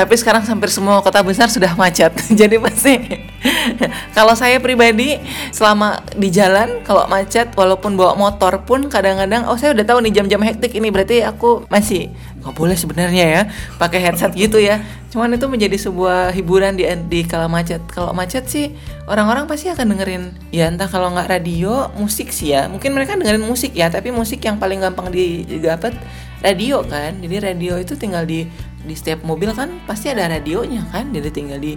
tapi 0.00 0.16
sekarang 0.16 0.40
hampir 0.48 0.72
semua 0.72 1.04
kota 1.04 1.20
besar 1.20 1.52
sudah 1.52 1.76
macet 1.76 2.08
jadi 2.40 2.56
pasti 2.56 3.20
kalau 4.16 4.32
saya 4.32 4.56
pribadi 4.56 5.20
selama 5.52 6.00
di 6.16 6.32
jalan 6.32 6.80
kalau 6.88 7.04
macet 7.04 7.52
walaupun 7.52 8.00
bawa 8.00 8.16
motor 8.16 8.64
pun 8.64 8.88
kadang-kadang 8.88 9.44
oh 9.44 9.60
saya 9.60 9.76
udah 9.76 9.84
tahu 9.84 10.00
nih 10.00 10.16
jam-jam 10.16 10.40
hektik 10.40 10.72
ini 10.72 10.88
berarti 10.88 11.20
aku 11.20 11.68
masih 11.68 12.08
nggak 12.40 12.56
boleh 12.56 12.72
sebenarnya 12.72 13.24
ya 13.28 13.42
pakai 13.76 14.00
headset 14.00 14.32
gitu 14.32 14.56
ya. 14.56 14.80
Cuman 15.12 15.36
itu 15.36 15.44
menjadi 15.50 15.76
sebuah 15.76 16.32
hiburan 16.32 16.78
di 16.78 16.88
di 17.12 17.20
kala 17.28 17.50
macet. 17.52 17.84
Kalau 17.92 18.16
macet 18.16 18.48
sih 18.48 18.72
orang-orang 19.04 19.44
pasti 19.44 19.68
akan 19.68 19.92
dengerin 19.92 20.32
ya 20.48 20.72
entah 20.72 20.88
kalau 20.88 21.12
nggak 21.12 21.28
radio 21.28 21.92
musik 22.00 22.32
sih 22.32 22.56
ya. 22.56 22.66
Mungkin 22.72 22.96
mereka 22.96 23.20
dengerin 23.20 23.44
musik 23.44 23.76
ya 23.76 23.92
tapi 23.92 24.08
musik 24.08 24.40
yang 24.40 24.56
paling 24.56 24.80
gampang 24.80 25.12
didapat 25.12 25.92
radio 26.40 26.80
kan. 26.88 27.20
Jadi 27.20 27.36
radio 27.36 27.76
itu 27.76 27.92
tinggal 28.00 28.24
di 28.24 28.48
di 28.84 28.94
setiap 28.96 29.24
mobil 29.24 29.52
kan 29.52 29.80
pasti 29.84 30.08
ada 30.08 30.28
radionya 30.28 30.88
kan 30.88 31.12
jadi 31.12 31.28
tinggal 31.28 31.60
di 31.60 31.76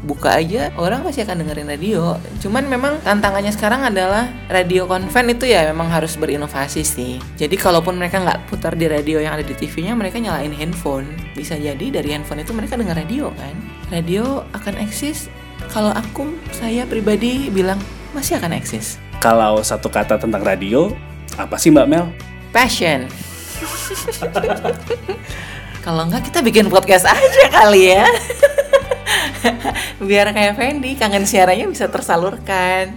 buka 0.00 0.40
aja 0.40 0.72
orang 0.80 1.04
pasti 1.04 1.20
akan 1.20 1.44
dengerin 1.44 1.68
radio. 1.68 2.16
Cuman 2.40 2.72
memang 2.72 3.04
tantangannya 3.04 3.52
sekarang 3.52 3.84
adalah 3.84 4.32
radio 4.48 4.88
konven 4.88 5.36
itu 5.36 5.44
ya 5.44 5.68
memang 5.68 5.92
harus 5.92 6.16
berinovasi 6.16 6.80
sih. 6.80 7.20
Jadi 7.36 7.52
kalaupun 7.60 8.00
mereka 8.00 8.24
nggak 8.24 8.48
putar 8.48 8.72
di 8.80 8.88
radio 8.88 9.20
yang 9.20 9.36
ada 9.36 9.44
di 9.44 9.52
TV-nya 9.52 9.92
mereka 9.92 10.16
nyalain 10.16 10.56
handphone. 10.56 11.04
Bisa 11.36 11.60
jadi 11.60 11.92
dari 11.92 12.16
handphone 12.16 12.40
itu 12.40 12.56
mereka 12.56 12.80
dengar 12.80 12.96
radio 12.96 13.28
kan. 13.36 13.52
Radio 13.92 14.48
akan 14.56 14.80
eksis. 14.80 15.28
Kalau 15.68 15.92
aku 15.92 16.32
saya 16.56 16.88
pribadi 16.88 17.52
bilang 17.52 17.76
masih 18.16 18.40
akan 18.40 18.56
eksis. 18.56 18.96
Kalau 19.20 19.60
satu 19.60 19.92
kata 19.92 20.16
tentang 20.16 20.40
radio, 20.40 20.96
apa 21.36 21.60
sih 21.60 21.68
Mbak 21.68 21.88
Mel? 21.92 22.08
passion 22.52 23.08
kalau 25.80 26.08
enggak 26.08 26.28
kita 26.28 26.44
bikin 26.44 26.68
podcast 26.68 27.08
aja 27.08 27.44
kali 27.48 27.96
ya 27.96 28.04
biar 30.08 30.32
kayak 30.32 30.56
Fendi 30.56 30.96
kangen 30.96 31.24
siarannya 31.24 31.68
bisa 31.68 31.88
tersalurkan 31.88 32.96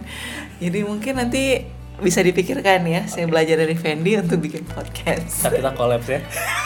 jadi 0.59 0.79
mungkin 0.83 1.19
nanti 1.19 1.63
bisa 2.03 2.19
dipikirkan 2.19 2.83
ya 2.83 3.07
saya 3.07 3.29
belajar 3.29 3.55
dari 3.55 3.75
Fendi 3.79 4.19
untuk 4.19 4.43
bikin 4.43 4.67
podcast 4.67 5.47
Kita 5.47 5.71
kolaps 5.71 6.07
ya. 6.09 6.19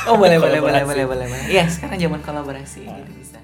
oh 0.09 0.17
boleh 0.17 0.41
boleh 0.41 0.59
boleh 0.63 0.81
boleh 0.85 1.05
boleh 1.05 1.25
boleh 1.29 1.45
ya 1.51 1.69
sekarang 1.69 2.01
zaman 2.01 2.21
kolaborasi 2.25 2.87
jadi 2.87 3.11
bisa 3.13 3.39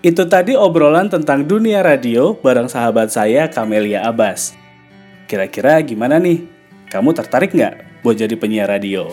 Itu 0.00 0.24
tadi 0.32 0.56
obrolan 0.56 1.12
tentang 1.12 1.44
dunia 1.44 1.84
radio 1.84 2.32
bareng 2.40 2.72
sahabat 2.72 3.12
saya 3.12 3.52
Kamelia 3.52 4.00
Abbas. 4.08 4.56
Kira-kira 5.28 5.76
gimana 5.84 6.16
nih? 6.16 6.48
Kamu 6.88 7.12
tertarik 7.12 7.52
nggak 7.52 8.00
buat 8.00 8.16
jadi 8.16 8.32
penyiar 8.32 8.72
radio? 8.72 9.12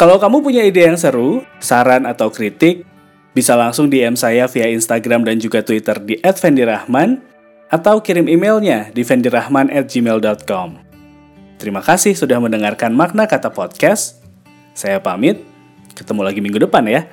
Kalau 0.00 0.16
kamu 0.16 0.40
punya 0.40 0.64
ide 0.64 0.88
yang 0.88 0.96
seru, 0.96 1.44
saran 1.60 2.08
atau 2.08 2.32
kritik, 2.32 2.88
bisa 3.36 3.52
langsung 3.52 3.92
DM 3.92 4.16
saya 4.16 4.48
via 4.48 4.72
Instagram 4.72 5.28
dan 5.28 5.36
juga 5.36 5.60
Twitter 5.60 6.00
di 6.00 6.16
@vendirahman 6.24 7.20
atau 7.68 8.00
kirim 8.00 8.24
emailnya 8.24 8.88
di 8.96 9.04
vendirahman@gmail.com. 9.04 10.68
Terima 11.60 11.84
kasih 11.84 12.16
sudah 12.16 12.40
mendengarkan 12.40 12.96
makna 12.96 13.28
kata 13.28 13.52
podcast. 13.52 14.24
Saya 14.72 15.04
pamit, 15.04 15.44
ketemu 15.92 16.24
lagi 16.24 16.40
minggu 16.40 16.64
depan 16.64 16.88
ya. 16.88 17.04